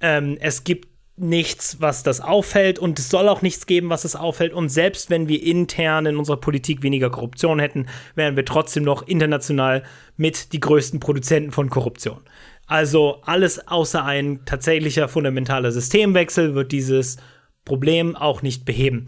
[0.00, 0.89] Ähm, es gibt
[1.20, 4.52] nichts, was das auffällt und es soll auch nichts geben, was es auffällt.
[4.52, 9.02] Und selbst wenn wir intern in unserer Politik weniger Korruption hätten, wären wir trotzdem noch
[9.06, 9.82] international
[10.16, 12.20] mit die größten Produzenten von Korruption.
[12.66, 17.18] Also alles außer ein tatsächlicher fundamentaler Systemwechsel wird dieses
[17.64, 19.06] Problem auch nicht beheben.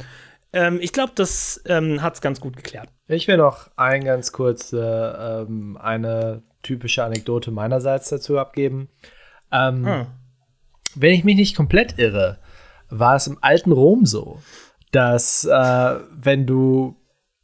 [0.52, 2.88] Ähm, ich glaube, das ähm, hat es ganz gut geklärt.
[3.08, 8.88] Ich will noch ein ganz kurz äh, ähm, eine typische Anekdote meinerseits dazu abgeben.
[9.50, 10.06] Ähm, Ah.
[10.94, 12.38] Wenn ich mich nicht komplett irre,
[12.90, 14.40] war es im alten Rom so,
[14.90, 16.96] dass äh, wenn du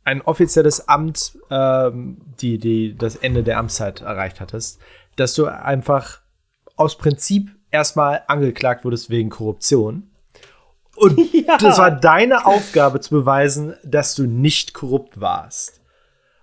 [0.05, 4.81] ein offizielles Amt, ähm, die, die das Ende der Amtszeit erreicht hattest,
[5.17, 6.21] dass du einfach
[6.77, 10.11] aus Prinzip erstmal angeklagt wurdest wegen Korruption.
[10.97, 11.19] Und
[11.61, 15.81] das war deine Aufgabe zu beweisen, dass du nicht korrupt warst.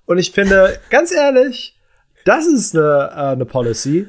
[0.06, 1.80] Und ich finde, ganz ehrlich,
[2.26, 4.08] das ist eine, äh, eine Policy.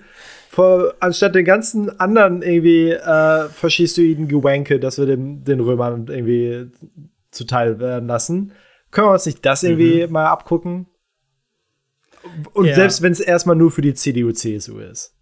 [0.57, 6.71] Vor, anstatt den ganzen anderen irgendwie äh, faschistoiden Gewanke, dass wir dem, den Römern irgendwie
[7.31, 8.53] zuteil werden lassen,
[8.91, 10.87] können wir uns nicht das irgendwie mal abgucken?
[12.55, 12.75] Und Ja.
[12.75, 15.13] selbst wenn es erstmal nur für die CDU, CSU ist.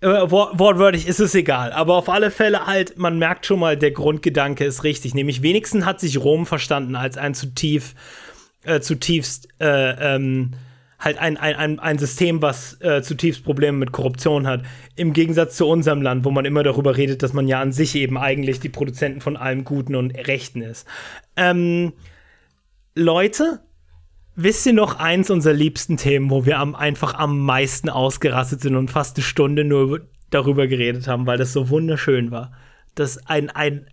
[0.00, 3.76] Äh, wor- wortwörtlich ist es egal, aber auf alle Fälle halt, man merkt schon mal,
[3.76, 5.14] der Grundgedanke ist richtig.
[5.14, 7.94] Nämlich wenigstens hat sich Rom verstanden als ein zutief,
[8.64, 10.52] äh, zutiefst, äh, ähm,
[11.02, 14.62] halt ein, ein, ein, System, was äh, zutiefst Probleme mit Korruption hat.
[14.96, 17.94] Im Gegensatz zu unserem Land, wo man immer darüber redet, dass man ja an sich
[17.96, 20.86] eben eigentlich die Produzenten von allem Guten und Rechten ist.
[21.36, 21.92] Ähm,
[22.94, 23.60] Leute,
[24.34, 28.76] Wisst ihr noch eins unserer liebsten Themen, wo wir am, einfach am meisten ausgerastet sind
[28.76, 30.00] und fast eine Stunde nur über-
[30.30, 32.52] darüber geredet haben, weil das so wunderschön war?
[32.94, 33.86] Das ein, ein,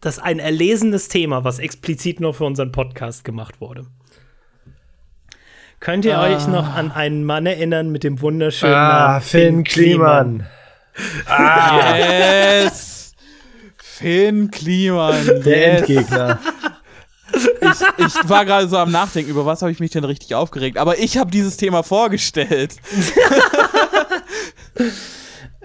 [0.00, 3.86] das ein erlesenes Thema, was explizit nur für unseren Podcast gemacht wurde.
[5.86, 10.44] Könnt ihr euch noch an einen Mann erinnern mit dem wunderschönen Ah, Namen Finn Kliman.
[11.28, 13.14] Yes!
[13.78, 15.78] Finn Kliman, Der yes.
[15.78, 16.40] Endgegner.
[17.32, 20.76] Ich, ich war gerade so am Nachdenken, über was habe ich mich denn richtig aufgeregt.
[20.76, 22.74] Aber ich habe dieses Thema vorgestellt.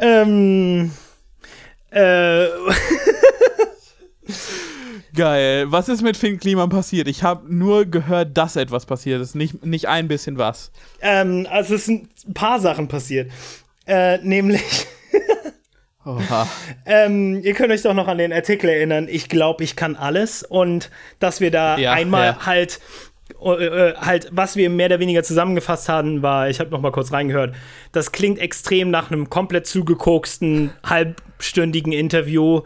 [0.04, 0.92] Ähm,
[1.92, 2.46] äh,
[5.16, 5.72] Geil.
[5.72, 7.08] Was ist mit Finn Kliman passiert?
[7.08, 10.72] Ich habe nur gehört, dass etwas passiert ist, nicht, nicht ein bisschen was.
[11.02, 13.32] ähm, also es sind ein paar Sachen passiert.
[13.86, 14.62] Äh, nämlich
[16.06, 16.48] Oha.
[16.86, 20.44] Ähm, ihr könnt euch doch noch an den Artikel erinnern, ich glaube, ich kann alles
[20.44, 20.90] und
[21.20, 22.46] dass wir da Ja, einmal ja.
[22.46, 22.80] halt
[23.44, 26.92] äh, äh, halt, was wir mehr oder weniger zusammengefasst haben, war, ich habe noch mal
[26.92, 27.56] kurz reingehört,
[27.92, 32.62] das klingt extrem nach einem komplett zugekoksten, halbstündigen Interview,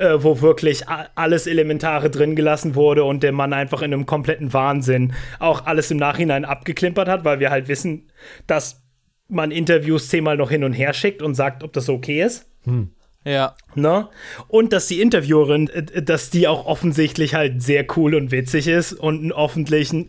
[0.00, 0.84] äh, wo wirklich
[1.14, 5.90] alles Elementare drin gelassen wurde und der Mann einfach in einem kompletten Wahnsinn auch alles
[5.90, 8.10] im Nachhinein abgeklimpert hat, weil wir halt wissen,
[8.46, 8.82] dass
[9.28, 12.48] man Interviews zehnmal noch hin und her schickt und sagt, ob das okay ist.
[13.24, 13.54] Ja.
[13.74, 14.08] Ne?
[14.48, 18.94] Und dass die Interviewerin, äh, dass die auch offensichtlich halt sehr cool und witzig ist
[18.94, 19.34] und eine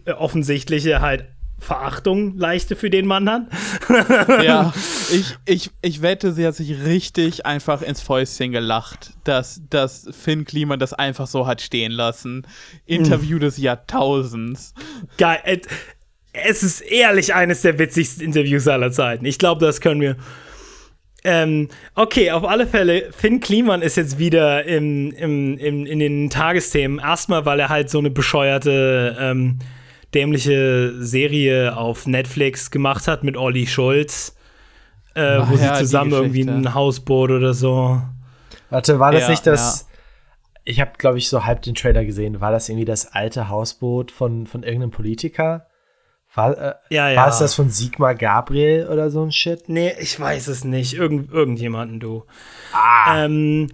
[0.06, 1.26] äh, offensichtliche halt
[1.62, 3.44] Verachtung leichte für den Mann hat.
[4.44, 4.74] Ja.
[5.14, 10.46] Ich, ich, ich wette, sie hat sich richtig einfach ins Fäustchen gelacht, dass, dass Finn
[10.46, 12.48] Kliman das einfach so hat stehen lassen.
[12.86, 14.74] Interview des Jahrtausends.
[15.18, 15.40] Geil.
[15.44, 15.60] äh,
[16.32, 19.26] Es ist ehrlich eines der witzigsten Interviews aller Zeiten.
[19.26, 20.16] Ich glaube, das können wir.
[21.26, 26.30] Ähm, okay, auf alle Fälle, Finn Kliman ist jetzt wieder im, im, im, in den
[26.30, 27.00] Tagesthemen.
[27.00, 29.60] Erstmal, weil er halt so eine bescheuerte, ähm,
[30.14, 34.36] dämliche Serie auf Netflix gemacht hat mit Olli Schulz,
[35.16, 38.02] äh, Ach wo ja, sie zusammen irgendwie ein Hausboot oder so.
[38.70, 39.88] Warte, war das Ja, nicht das.
[40.64, 42.40] Ich habe, glaube ich, so halb den Trailer gesehen.
[42.40, 45.68] War das irgendwie das alte Hausboot von, von irgendeinem Politiker?
[46.34, 47.20] War, äh, Ja, ja.
[47.20, 49.68] war es das von Sigmar Gabriel oder so ein Shit?
[49.68, 50.94] Nee, ich weiß es nicht.
[50.94, 52.24] Irgend, irgendjemanden, du.
[52.74, 53.26] Ah.
[53.26, 53.70] Ähm,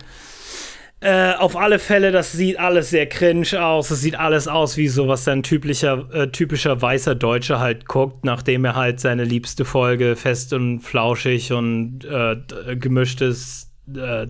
[1.00, 3.92] äh, auf alle Fälle, das sieht alles sehr cringe aus.
[3.92, 8.26] Es sieht alles aus wie so, was ein typischer, äh, typischer weißer Deutscher halt guckt,
[8.26, 14.28] nachdem er halt seine liebste Folge fest und flauschig und äh, d- gemischtes äh,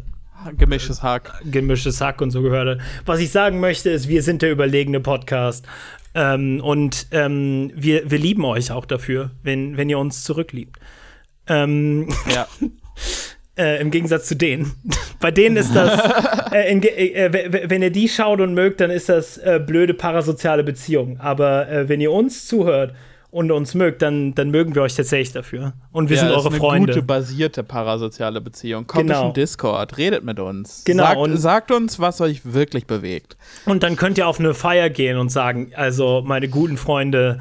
[0.56, 1.42] Gemischtes Hack.
[1.46, 2.80] gemischtes Hack und so gehört.
[3.06, 5.66] Was ich sagen möchte, ist, wir sind der überlegene Podcast.
[6.14, 10.78] Ähm, und ähm, wir, wir lieben euch auch dafür, wenn, wenn ihr uns zurückliebt.
[11.48, 12.48] Ähm, Ja.
[13.58, 14.74] äh, Im Gegensatz zu denen.
[15.20, 16.00] Bei denen ist das,
[16.52, 19.94] äh, in, äh, w- wenn ihr die schaut und mögt, dann ist das äh, blöde
[19.94, 21.20] parasoziale Beziehung.
[21.20, 22.94] Aber äh, wenn ihr uns zuhört
[23.32, 25.74] und uns mögt, dann, dann mögen wir euch tatsächlich dafür.
[25.92, 26.94] Und wir ja, sind das eure ist eine Freunde.
[26.94, 28.88] gute basierte parasoziale Beziehung.
[28.88, 29.30] Kommt Genau.
[29.30, 30.84] den Discord, redet mit uns.
[30.86, 33.36] Genau, Sagt, und- sagt uns, was euch wirklich bewegt.
[33.66, 37.40] Und dann könnt ihr auf eine Feier gehen und sagen, also meine guten Freunde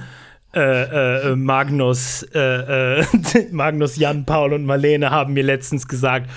[0.57, 3.05] äh, äh, Magnus, äh, äh,
[3.53, 6.31] Magnus, Jan, Paul und Marlene haben mir letztens gesagt.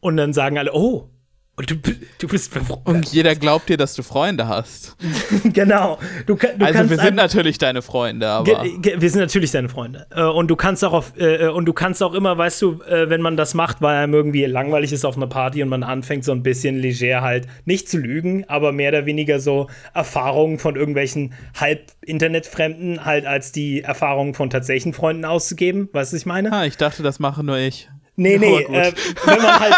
[0.00, 1.08] Und dann sagen alle, oh,
[1.54, 1.76] und du,
[2.18, 2.86] du bist befreundet.
[2.86, 4.96] Und jeder glaubt dir, dass du Freunde hast.
[5.52, 5.98] Genau.
[6.26, 10.06] Du, du also kannst wir sind natürlich deine Freunde, aber wir sind natürlich deine Freunde.
[10.10, 12.82] Äh, und du kannst auch auf, äh, äh, und du kannst auch immer, weißt du,
[12.82, 15.82] äh, wenn man das macht, weil einem irgendwie langweilig ist auf einer Party und man
[15.82, 20.58] anfängt so ein bisschen leger halt, nicht zu lügen, aber mehr oder weniger so Erfahrungen
[20.58, 25.88] von irgendwelchen halb Internetfremden halt als die Erfahrungen von tatsächlichen Freunden auszugeben.
[25.92, 26.52] Weißt du, was ich meine?
[26.52, 27.88] ah, ich dachte, das mache nur ich.
[28.14, 28.92] Nee, nee, äh,
[29.24, 29.74] wenn, man halt,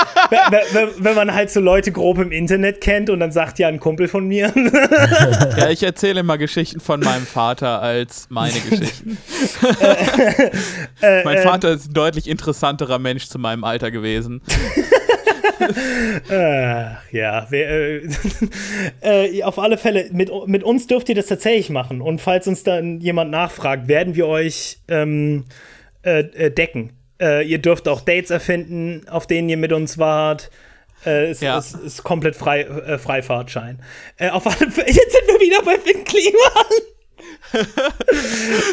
[0.73, 3.79] wenn, wenn, man halt so Leute grob im Internet kennt und dann sagt ja ein
[3.79, 4.53] Kumpel von mir,
[5.57, 9.19] Ja, ich erzähle immer Geschichten von meinem Vater als meine Geschichten.
[11.01, 14.43] Äh, mein Vater ist ein deutlich interessanterer Mensch zu meinem Alter gewesen.
[16.29, 18.09] Ach, ja, wir, äh,
[19.37, 22.01] äh, auf alle Fälle, mit, mit uns dürft ihr das tatsächlich machen.
[22.01, 25.45] Und falls uns dann jemand nachfragt, werden wir euch ähm,
[26.03, 26.93] äh, äh decken.
[27.25, 30.51] Äh, ihr dürft auch Dates erfinden, auf denen ihr mit uns wart.
[31.07, 31.57] Äh, es, Ja.
[31.59, 33.81] es ist komplett frei, äh, Freifahrtschein.
[34.19, 36.83] Äh, auf alle Fälle, jetzt sind wir wieder bei Finn Kliman.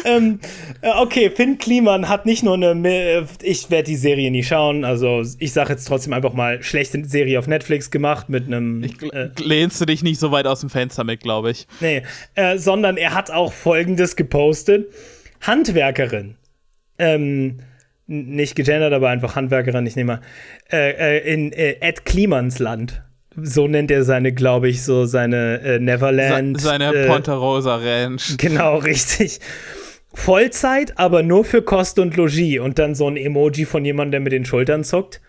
[0.04, 0.40] ähm,
[0.80, 2.74] äh, okay, Finn Kliman hat nicht nur eine.
[2.74, 4.84] Mi- Ich werde die Serie nie schauen.
[4.84, 8.82] Also, ich sage jetzt trotzdem einfach mal: schlechte Serie auf Netflix gemacht mit einem.
[8.82, 11.66] Äh, Lehnst du dich nicht so weit aus dem Fenster mit, glaube ich.
[11.80, 12.02] nee,
[12.34, 14.92] äh, sondern er hat auch folgendes gepostet:
[15.42, 16.36] Handwerkerin.
[16.98, 17.60] Ähm,
[18.12, 20.20] nicht gegendert, aber einfach Handwerkerin, ich nehme mal.
[20.70, 23.02] Äh, äh, in äh, Ed Klimans Land.
[23.34, 26.60] So nennt er seine, glaube ich, so seine äh, Se Neverland.
[26.60, 28.36] seine äh, Ponterosa Ranch.
[28.36, 29.40] Genau, richtig.
[30.12, 32.60] Vollzeit, aber nur für Kost und Logis.
[32.60, 35.22] Und dann so ein Emoji von jemandem, der mit den Schultern zuckt.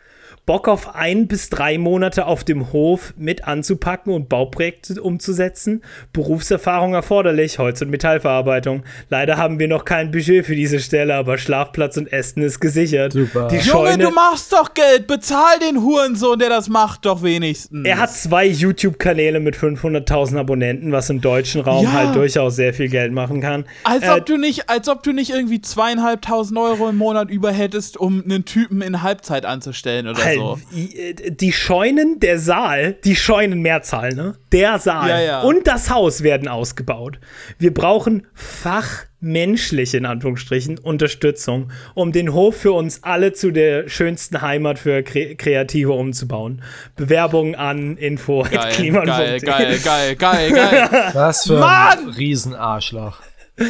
[0.46, 5.82] Bock auf ein bis drei Monate auf dem Hof mit anzupacken und Bauprojekte umzusetzen.
[6.12, 8.84] Berufserfahrung erforderlich, Holz- und Metallverarbeitung.
[9.10, 13.14] Leider haben wir noch kein Budget für diese Stelle, aber Schlafplatz und Essen ist gesichert.
[13.14, 13.48] Super.
[13.48, 15.08] Die Junge, Scheune, du machst doch Geld.
[15.08, 17.86] Bezahl den Hurensohn, der das macht, doch wenigstens.
[17.88, 21.94] er hat zwei YouTube-Kanäle mit 500.000 Abonnenten, was im deutschen Raum Ja.
[21.94, 23.66] halt durchaus sehr viel Geld machen kann.
[23.84, 27.52] Als Äh, ob du nicht, als ob du nicht irgendwie zweieinhalbtausend Euro im Monat über
[27.52, 30.76] hättest, um einen Typen in Halbzeit anzustellen oder Halt, so.
[30.78, 34.36] i- die Scheunen, der Saal, die Scheunenmehrzahl, ne?
[34.52, 35.42] Der Saal Ja, ja.
[35.42, 37.20] und das Haus werden ausgebaut.
[37.58, 44.42] Wir brauchen fachmenschliche, in Anführungsstrichen, Unterstützung, um den Hof für uns alle zu der schönsten
[44.42, 46.62] Heimat für Kre Kreative umzubauen.
[46.96, 49.40] Bewerbungen an info Geil, kliman.de.
[49.40, 50.52] geil, geil, geil, geil,
[50.90, 50.90] geil.
[51.14, 52.00] Was für Mann!
[52.00, 53.22] ein Riesenarschloch.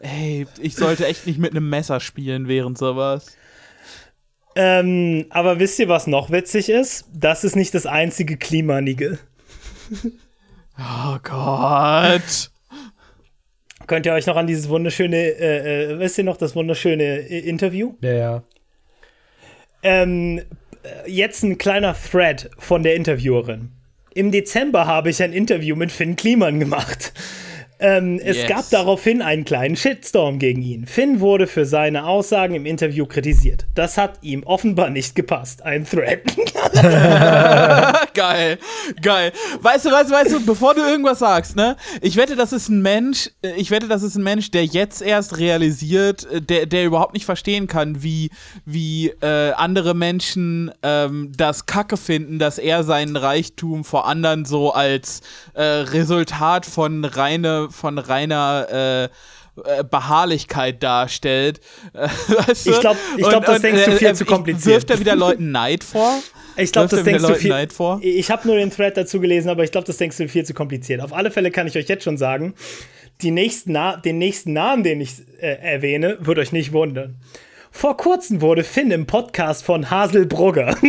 [0.00, 3.36] Ey, ich sollte echt nicht mit einem Messer spielen während sowas.
[4.60, 7.04] Ähm, aber wisst ihr, was noch witzig ist?
[7.14, 9.20] Das ist nicht das einzige Klimanige.
[10.76, 12.50] Oh Gott.
[13.86, 17.38] Könnt ihr euch noch an dieses wunderschöne, äh, äh, wisst ihr noch, das wunderschöne äh,
[17.38, 17.94] Interview?
[18.00, 18.42] Ja, ja.
[19.84, 20.38] Ähm,
[20.82, 23.70] äh, jetzt ein kleiner Thread von der Interviewerin.
[24.12, 27.12] Im Dezember habe ich ein Interview mit Finn Kliman gemacht.
[27.80, 28.48] Ähm, es Yes.
[28.48, 30.86] gab daraufhin einen kleinen Shitstorm gegen ihn.
[30.86, 33.66] Finn wurde für seine Aussagen im Interview kritisiert.
[33.74, 35.64] Das hat ihm offenbar nicht gepasst.
[35.64, 36.22] Ein Thread.
[38.14, 38.58] geil,
[39.02, 39.32] geil.
[39.60, 41.76] Weißt du, weißt du, weißt du, bevor du irgendwas sagst, ne?
[42.00, 45.02] Ich wette, das ist ein Mensch, äh, ich wette, das ist ein Mensch, der jetzt
[45.02, 48.30] erst realisiert, äh, der, der überhaupt nicht verstehen kann, wie,
[48.64, 54.72] wie äh, andere Menschen ähm, das Kacke finden, dass er seinen Reichtum vor anderen so
[54.72, 55.20] als
[55.54, 59.04] äh, Resultat von reine, von reiner äh,
[59.64, 61.60] äh, Beharrlichkeit darstellt.
[61.92, 62.70] Weißt du?
[62.70, 64.74] Ich glaub- ich glaub, das denkst du äh, viel äh, zu kompliziert.
[64.74, 66.18] Wirft er wieder Leuten Neid vor?
[66.60, 67.50] Ich glaube, das er denkst du Leuten viel.
[67.50, 68.00] Neid vor?
[68.02, 70.54] Ich habe nur den Thread dazu gelesen, aber ich glaube, das denkst du viel zu
[70.54, 71.00] kompliziert.
[71.00, 72.54] Auf alle Fälle kann ich euch jetzt schon sagen,
[73.20, 77.14] die nächsten Na den nächsten Namen, den ich äh, erwähne, wird euch nicht wundern.
[77.70, 80.76] Vor kurzem wurde Finn im Podcast von Hasel Brugger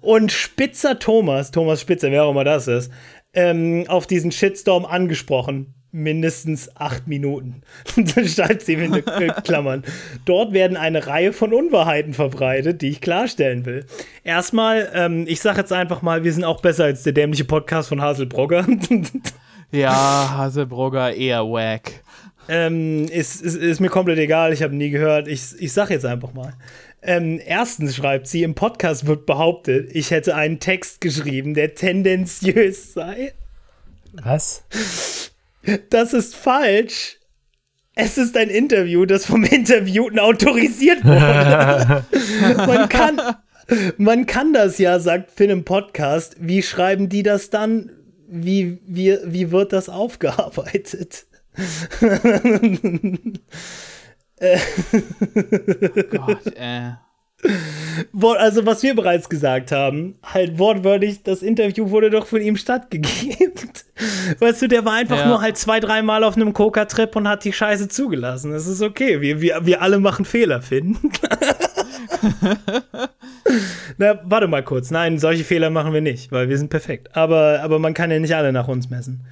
[0.00, 2.92] und Spitzer Thomas, Thomas Spitzer, wer auch immer das ist,
[3.34, 5.74] ähm, auf diesen Shitstorm angesprochen.
[5.92, 7.62] Mindestens acht Minuten.
[7.96, 9.02] Dann schreibt sie in
[9.44, 9.82] Klammern.
[10.24, 13.84] Dort werden eine Reihe von Unwahrheiten verbreitet, die ich klarstellen will.
[14.22, 17.88] Erstmal, ähm, ich sage jetzt einfach mal, wir sind auch besser als der dämliche Podcast
[17.88, 18.66] von Hasel Brugger.
[19.72, 22.02] Ja, Haselbrugger eher wack.
[22.48, 25.28] ähm, ist, ist, ist mir komplett egal, ich habe nie gehört.
[25.28, 26.54] Ich, ich sag jetzt einfach mal.
[27.02, 32.92] Ähm, erstens schreibt sie, im Podcast wird behauptet, ich hätte einen Text geschrieben, der tendenziös
[32.92, 33.32] sei.
[34.12, 34.64] Was?
[35.88, 37.16] Das ist falsch.
[37.94, 42.04] Es ist ein Interview, das vom Interviewten autorisiert wurde.
[42.56, 43.20] man, kann,
[43.96, 46.36] man kann das ja, sagt Finn im Podcast.
[46.38, 47.90] Wie schreiben die das dann?
[48.28, 51.26] Wie, wie, wie wird das aufgearbeitet?
[56.10, 56.92] Gott, äh.
[58.38, 63.52] Also, was wir bereits gesagt haben, halt wortwörtlich, das Interview wurde doch von ihm stattgegeben.
[64.38, 65.26] Weißt du, der war einfach Ja.
[65.28, 68.52] nur halt zwei, dreimal auf einem Coca-Trip und hat die Scheiße zugelassen.
[68.52, 69.22] Das ist okay.
[69.22, 70.98] Wir, wir, wir alle machen Fehler, Finn.
[73.98, 74.90] Na, warte mal kurz.
[74.90, 77.16] Nein, solche Fehler machen wir nicht, weil wir sind perfekt.
[77.16, 79.24] Aber, aber man kann ja nicht alle nach uns messen.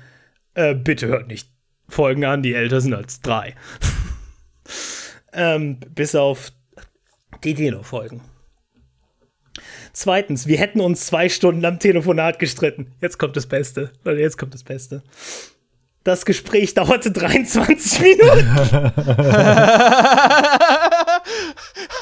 [0.55, 1.51] Äh, bitte hört nicht
[1.89, 3.55] Folgen an, die älter sind als drei.
[5.33, 6.53] Ähm, bis auf
[7.45, 8.21] die Dino-Folgen.
[9.93, 12.93] Zweitens, wir hätten uns zwei Stunden am Telefonat gestritten.
[13.01, 13.93] Jetzt kommt das Beste.
[14.05, 15.03] Leute, jetzt kommt das Beste.
[16.05, 18.49] Das Gespräch dauerte 23 Minuten.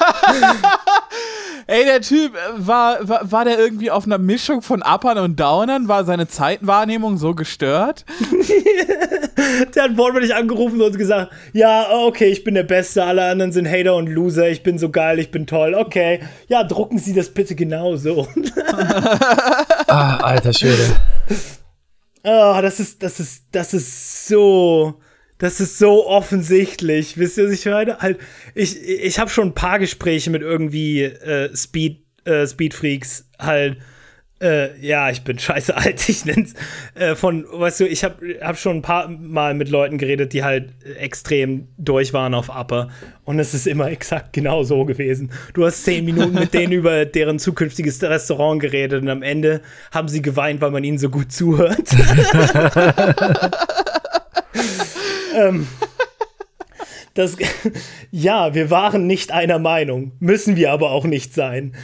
[1.67, 5.37] Ey, der Typ, äh, war, war, war der irgendwie auf einer Mischung von Uppern und
[5.37, 5.89] Downern?
[5.89, 8.05] War seine Zeitwahrnehmung so gestört?
[9.75, 13.67] Der hat wortwörtlich angerufen und gesagt, ja, okay, ich bin der Beste, alle anderen sind
[13.67, 16.21] Hater und Loser, ich bin so geil, ich bin toll, okay.
[16.47, 18.27] Ja, drucken Sie das bitte genauso.
[19.89, 20.95] Ah, alter Schwede.
[22.23, 24.95] Ah, das ist, das ist, das ist so,
[25.37, 27.17] das ist so offensichtlich.
[27.17, 27.99] Wisst ihr, was ich meine?
[27.99, 28.19] Halt,
[28.55, 33.77] ich, ich habe schon ein paar Gespräche mit irgendwie äh, Speed, äh, Speedfreaks halt.
[34.39, 36.53] Äh, ja, ich bin scheiße alt, ich nenn's.
[36.93, 40.43] Äh, von, weißt du, ich habe hab schon ein paar Mal mit Leuten geredet, die
[40.43, 42.89] halt extrem durch waren auf Upper.
[43.23, 45.31] Und es ist immer exakt genau so gewesen.
[45.53, 49.61] Du hast zehn Minuten mit denen über deren zukünftiges Restaurant geredet und am Ende
[49.91, 51.89] haben sie geweint, weil man ihnen so gut zuhört.
[55.37, 55.67] ähm,
[57.13, 57.37] das,
[58.11, 61.75] ja, wir waren nicht einer Meinung, müssen wir aber auch nicht sein.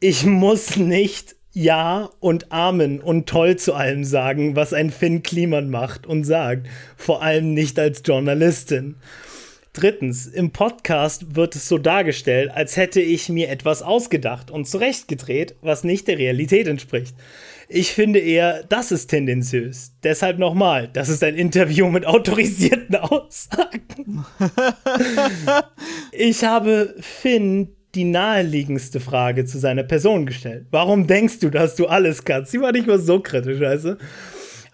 [0.00, 5.70] Ich muss nicht Ja und Amen und toll zu allem sagen, was ein Finn Kliman
[5.70, 8.96] macht und sagt, vor allem nicht als Journalistin.
[9.72, 15.54] Drittens, im Podcast wird es so dargestellt, als hätte ich mir etwas ausgedacht und zurechtgedreht,
[15.60, 17.14] was nicht der Realität entspricht.
[17.70, 19.92] Ich finde eher, das ist tendenziös.
[20.02, 24.24] Deshalb nochmal, das ist ein Interview mit autorisierten Aussagen.
[26.12, 30.66] ich habe Finn die naheliegendste Frage zu seiner Person gestellt.
[30.70, 32.52] Warum denkst du, dass du alles kannst?
[32.52, 33.96] Sie war nicht mal so kritisch, also.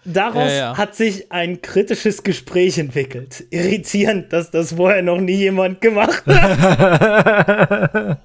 [0.05, 0.77] Daraus Ja, ja.
[0.77, 3.43] hat sich ein kritisches Gespräch entwickelt.
[3.49, 8.19] Irritierend, dass das vorher noch nie jemand gemacht hat.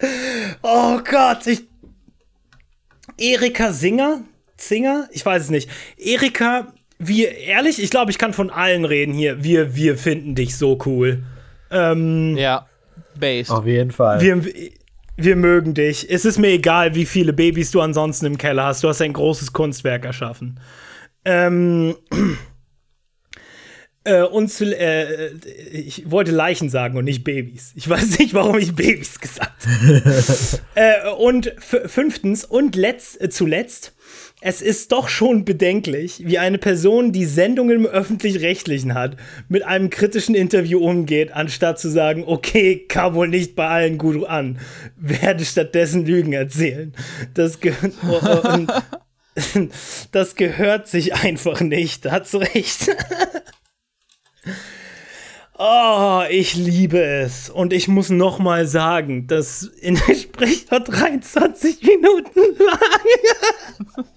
[0.62, 1.69] oh Gott, ich.
[3.20, 4.22] Erika Singer?
[4.56, 5.08] Singer?
[5.12, 5.68] Ich weiß es nicht.
[5.96, 9.42] Erika, wir, ehrlich, ich glaube, ich kann von allen reden hier.
[9.44, 11.22] Wir, wir finden dich so cool.
[11.70, 12.66] Ähm, Ja.
[13.18, 13.50] Based.
[13.50, 14.20] Auf jeden Fall.
[14.20, 14.42] wir,
[15.16, 16.10] wir mögen dich.
[16.10, 18.82] Es ist mir egal, wie viele Babys du ansonsten im Keller hast.
[18.82, 20.58] Du hast ein großes Kunstwerk erschaffen.
[21.24, 21.94] Ähm.
[24.02, 25.34] Äh, und zu, äh,
[25.72, 27.72] ich wollte Leichen sagen und nicht Babys.
[27.74, 30.02] Ich weiß nicht, warum ich Babys gesagt habe.
[30.74, 33.92] äh, und fünftens und letzt, äh, zuletzt,
[34.40, 39.18] es ist doch schon bedenklich, wie eine Person, die Sendungen im Öffentlich-Rechtlichen hat,
[39.48, 44.26] mit einem kritischen Interview umgeht, anstatt zu sagen, okay, kam wohl nicht bei allen gut
[44.26, 44.58] an,
[44.96, 46.94] werde stattdessen Lügen erzählen.
[47.34, 48.72] Das, ge und,
[50.12, 52.88] das gehört sich einfach nicht, da hat's recht.
[55.62, 57.50] Oh, ich liebe es.
[57.50, 59.70] Und ich muss noch mal sagen, das
[60.06, 64.08] Gespräch war 23 Minuten lang.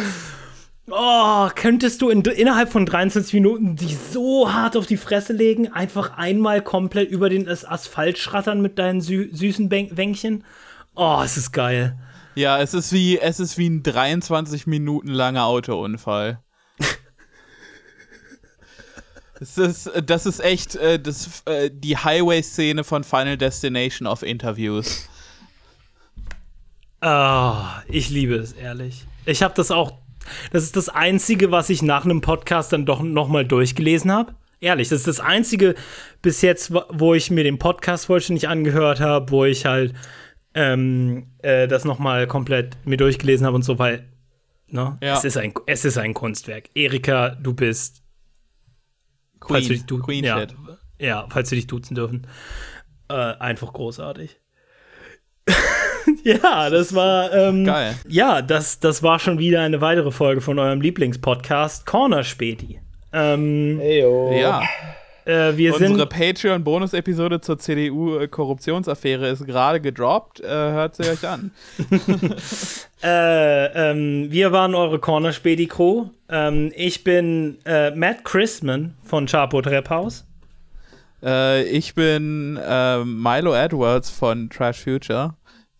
[0.90, 5.70] oh, könntest du in, innerhalb von 23 Minuten dich so hart auf die Fresse legen,
[5.70, 10.44] einfach einmal komplett über den As- Asphalt schrattern mit deinen sü süßen Wänkchen?
[10.94, 11.98] Oh, es ist geil.
[12.36, 16.38] Ja, es ist wie, es ist wie ein 23 Minuten langer Autounfall.
[19.44, 25.08] Das ist, das ist echt äh, das, äh, die Highway-Szene von Final Destination of Interviews.
[27.00, 29.04] Ah, ich liebe es, ehrlich.
[29.26, 29.98] Ich habe das auch.
[30.52, 34.34] Das ist das Einzige, was ich nach einem Podcast dann doch noch mal durchgelesen habe.
[34.60, 35.74] Ehrlich, das ist das Einzige
[36.22, 39.92] bis jetzt, wo- ich mir den Podcast vollständig angehört habe, wo ich halt
[40.54, 44.08] ähm, äh, das noch mal komplett mir durchgelesen habe und so, weil
[44.68, 45.14] ne, Ja.
[45.18, 46.70] es, ist ein, es ist ein Kunstwerk.
[46.74, 48.03] Erika, du bist
[49.48, 50.46] falls du dich Queen, du Queen ja,
[50.98, 52.26] ja, falls wir dich duzen dürfen.
[53.08, 54.40] Äh, einfach großartig.
[56.24, 57.94] ja, das war ähm, Geil.
[58.08, 62.80] Ja, das, das war schon wieder eine weitere Folge von eurem Lieblingspodcast Corner Späti.
[63.12, 64.32] Ähm, Eyo.
[64.32, 64.62] Ja,
[65.24, 70.40] äh, wir unsere sind Patreon-Bonus-Episode zur CDU-Korruptionsaffäre ist gerade gedroppt.
[70.40, 71.50] Äh, hört sie euch an.
[73.02, 76.06] äh, ähm, wir waren eure Corner Späti Crew.
[76.28, 80.24] Ähm, ich bin äh, Matt Chrisman von Chapo Trap House.
[81.22, 85.34] Äh, ich bin äh, Milo Edwards von Trash Future.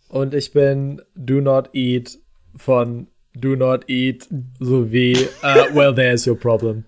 [0.09, 2.19] Und ich bin Do Not Eat
[2.57, 4.29] von Do Not Eat
[4.61, 5.13] sowie
[5.43, 6.85] äh, Well, There's Your Problem.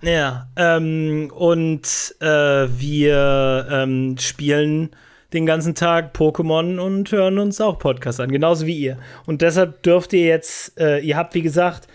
[0.00, 4.90] Ja, ähm, und äh, wir ähm, spielen
[5.32, 8.98] den ganzen Tag Pokémon und hören uns auch Podcasts an, genauso wie ihr.
[9.26, 11.88] Und deshalb dürft ihr jetzt, äh, ihr habt wie gesagt,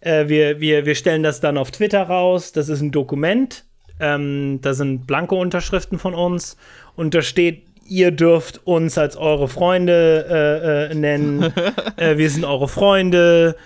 [0.00, 2.52] äh, wir, wir, wir stellen das dann auf Twitter raus.
[2.52, 3.64] Das ist ein Dokument.
[3.98, 6.56] Ähm, da sind blanke Unterschriften von uns.
[6.96, 11.52] Und da steht, ihr dürft uns als eure Freunde äh, äh, nennen.
[11.96, 13.56] äh, wir sind eure Freunde.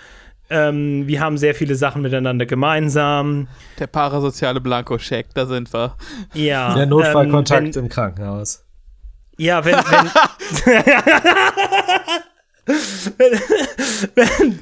[0.49, 3.47] Ähm, wir haben sehr viele Sachen miteinander gemeinsam.
[3.79, 5.95] Der parasoziale Blankoscheck, da sind wir.
[6.33, 6.73] Ja.
[6.75, 8.63] Der Notfallkontakt ähm, wenn, im Krankenhaus.
[9.37, 9.75] Ja, wenn.
[10.65, 10.83] wenn
[14.15, 14.59] wenn,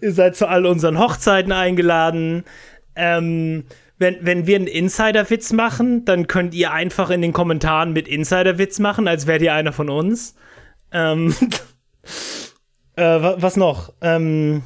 [0.00, 2.44] ihr seid zu all unseren Hochzeiten eingeladen.
[2.96, 3.64] Ähm,
[3.98, 8.78] wenn, wenn wir einen Insider-Witz machen, dann könnt ihr einfach in den Kommentaren mit Insider-Witz
[8.78, 10.34] machen, als wärt ihr einer von uns.
[10.92, 11.34] Ähm,
[12.98, 13.92] äh, was noch?
[14.00, 14.62] Ähm,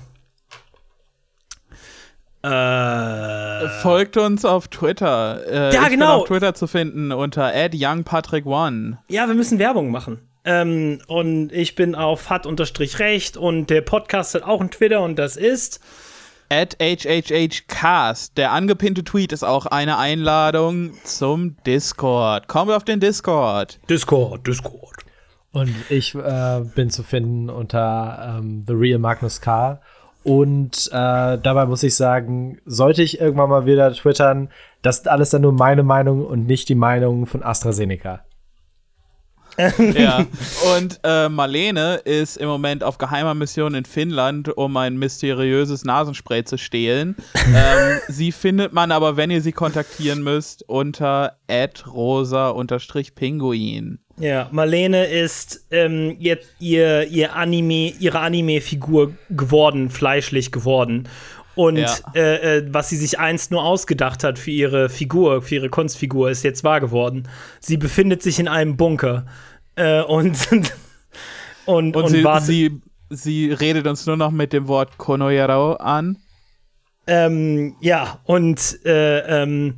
[2.42, 5.46] äh, Folgt uns auf Twitter.
[5.46, 6.06] Äh, Ja, ich genau.
[6.06, 8.96] Bin auf Twitter zu finden unter @youngpatrick1.
[9.08, 10.28] Ja, wir müssen Werbung machen.
[10.44, 15.36] Ähm, und ich bin auf hat-recht und der Podcast hat auch einen Twitter und das
[15.36, 15.80] ist.
[16.48, 18.36] At HHHcast.
[18.36, 22.48] Der angepinnte Tweet ist auch eine Einladung zum Discord.
[22.48, 23.78] Kommt auf den Discord.
[23.88, 24.91] Discord, Discord.
[25.52, 29.80] Und ich äh, bin zu finden unter ähm, The Real Magnus K.
[30.24, 34.48] Und äh, dabei muss ich sagen, sollte ich irgendwann mal wieder twittern,
[34.80, 38.24] das ist alles dann nur meine Meinung und nicht die Meinung von AstraZeneca.
[39.94, 40.26] Ja.
[40.76, 46.44] Und äh, Marlene ist im Moment auf geheimer Mission in Finnland, um ein mysteriöses Nasenspray
[46.44, 47.16] zu stehlen.
[47.54, 51.38] ähm, sie findet man aber, wenn ihr sie kontaktieren müsst, unter
[51.86, 53.98] rosa-pinguin.
[54.18, 61.08] Ja, Marlene ist ähm, ihr, ihr, ihr Anime, ihre Anime-Figur geworden, fleischlich geworden.
[61.54, 61.96] Und Ja.
[62.14, 66.30] äh, äh, was sie sich einst nur ausgedacht hat für ihre Figur, für ihre Kunstfigur,
[66.30, 67.28] ist jetzt wahr geworden.
[67.60, 69.26] Sie befindet sich in einem Bunker
[69.76, 70.36] äh, und,
[71.66, 72.80] und, Und, und, sie, sie,
[73.10, 76.16] sie redet uns nur noch mit dem Wort Konoyaro an.
[77.06, 79.74] Ähm, ja, und äh, ähm,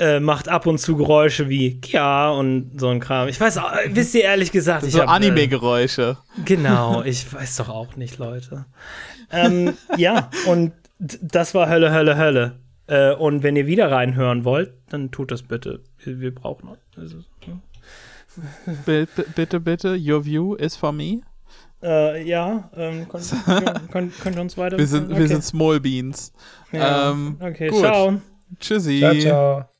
[0.00, 3.28] äh, macht ab und zu Geräusche wie Kia und so ein Kram.
[3.28, 6.16] Ich weiß, auch, äh, wisst ihr ehrlich gesagt, ich So äh, Anime-Geräusche.
[6.44, 8.64] Genau, ich weiß doch auch nicht, Leute.
[9.30, 12.56] ähm, ja, und das war Hölle, Hölle, Hölle.
[12.86, 15.80] Äh, und wenn ihr wieder reinhören wollt, dann tut das bitte.
[16.02, 17.18] Wir, wir brauchen also,
[18.86, 21.20] Bi- bi- Bitte, bitte, your view is for me.
[21.82, 23.32] äh, Ja, ähm, könnt,
[23.92, 24.78] könnt, könnt ihr uns weiter.
[24.78, 25.18] Wir sind, okay.
[25.20, 26.32] wir sind Small Beans.
[26.72, 27.10] ja.
[27.10, 27.80] ähm, okay, gut.
[27.80, 28.20] ciao.
[28.58, 28.98] Tschüssi.
[29.00, 29.79] Ciao, ciao.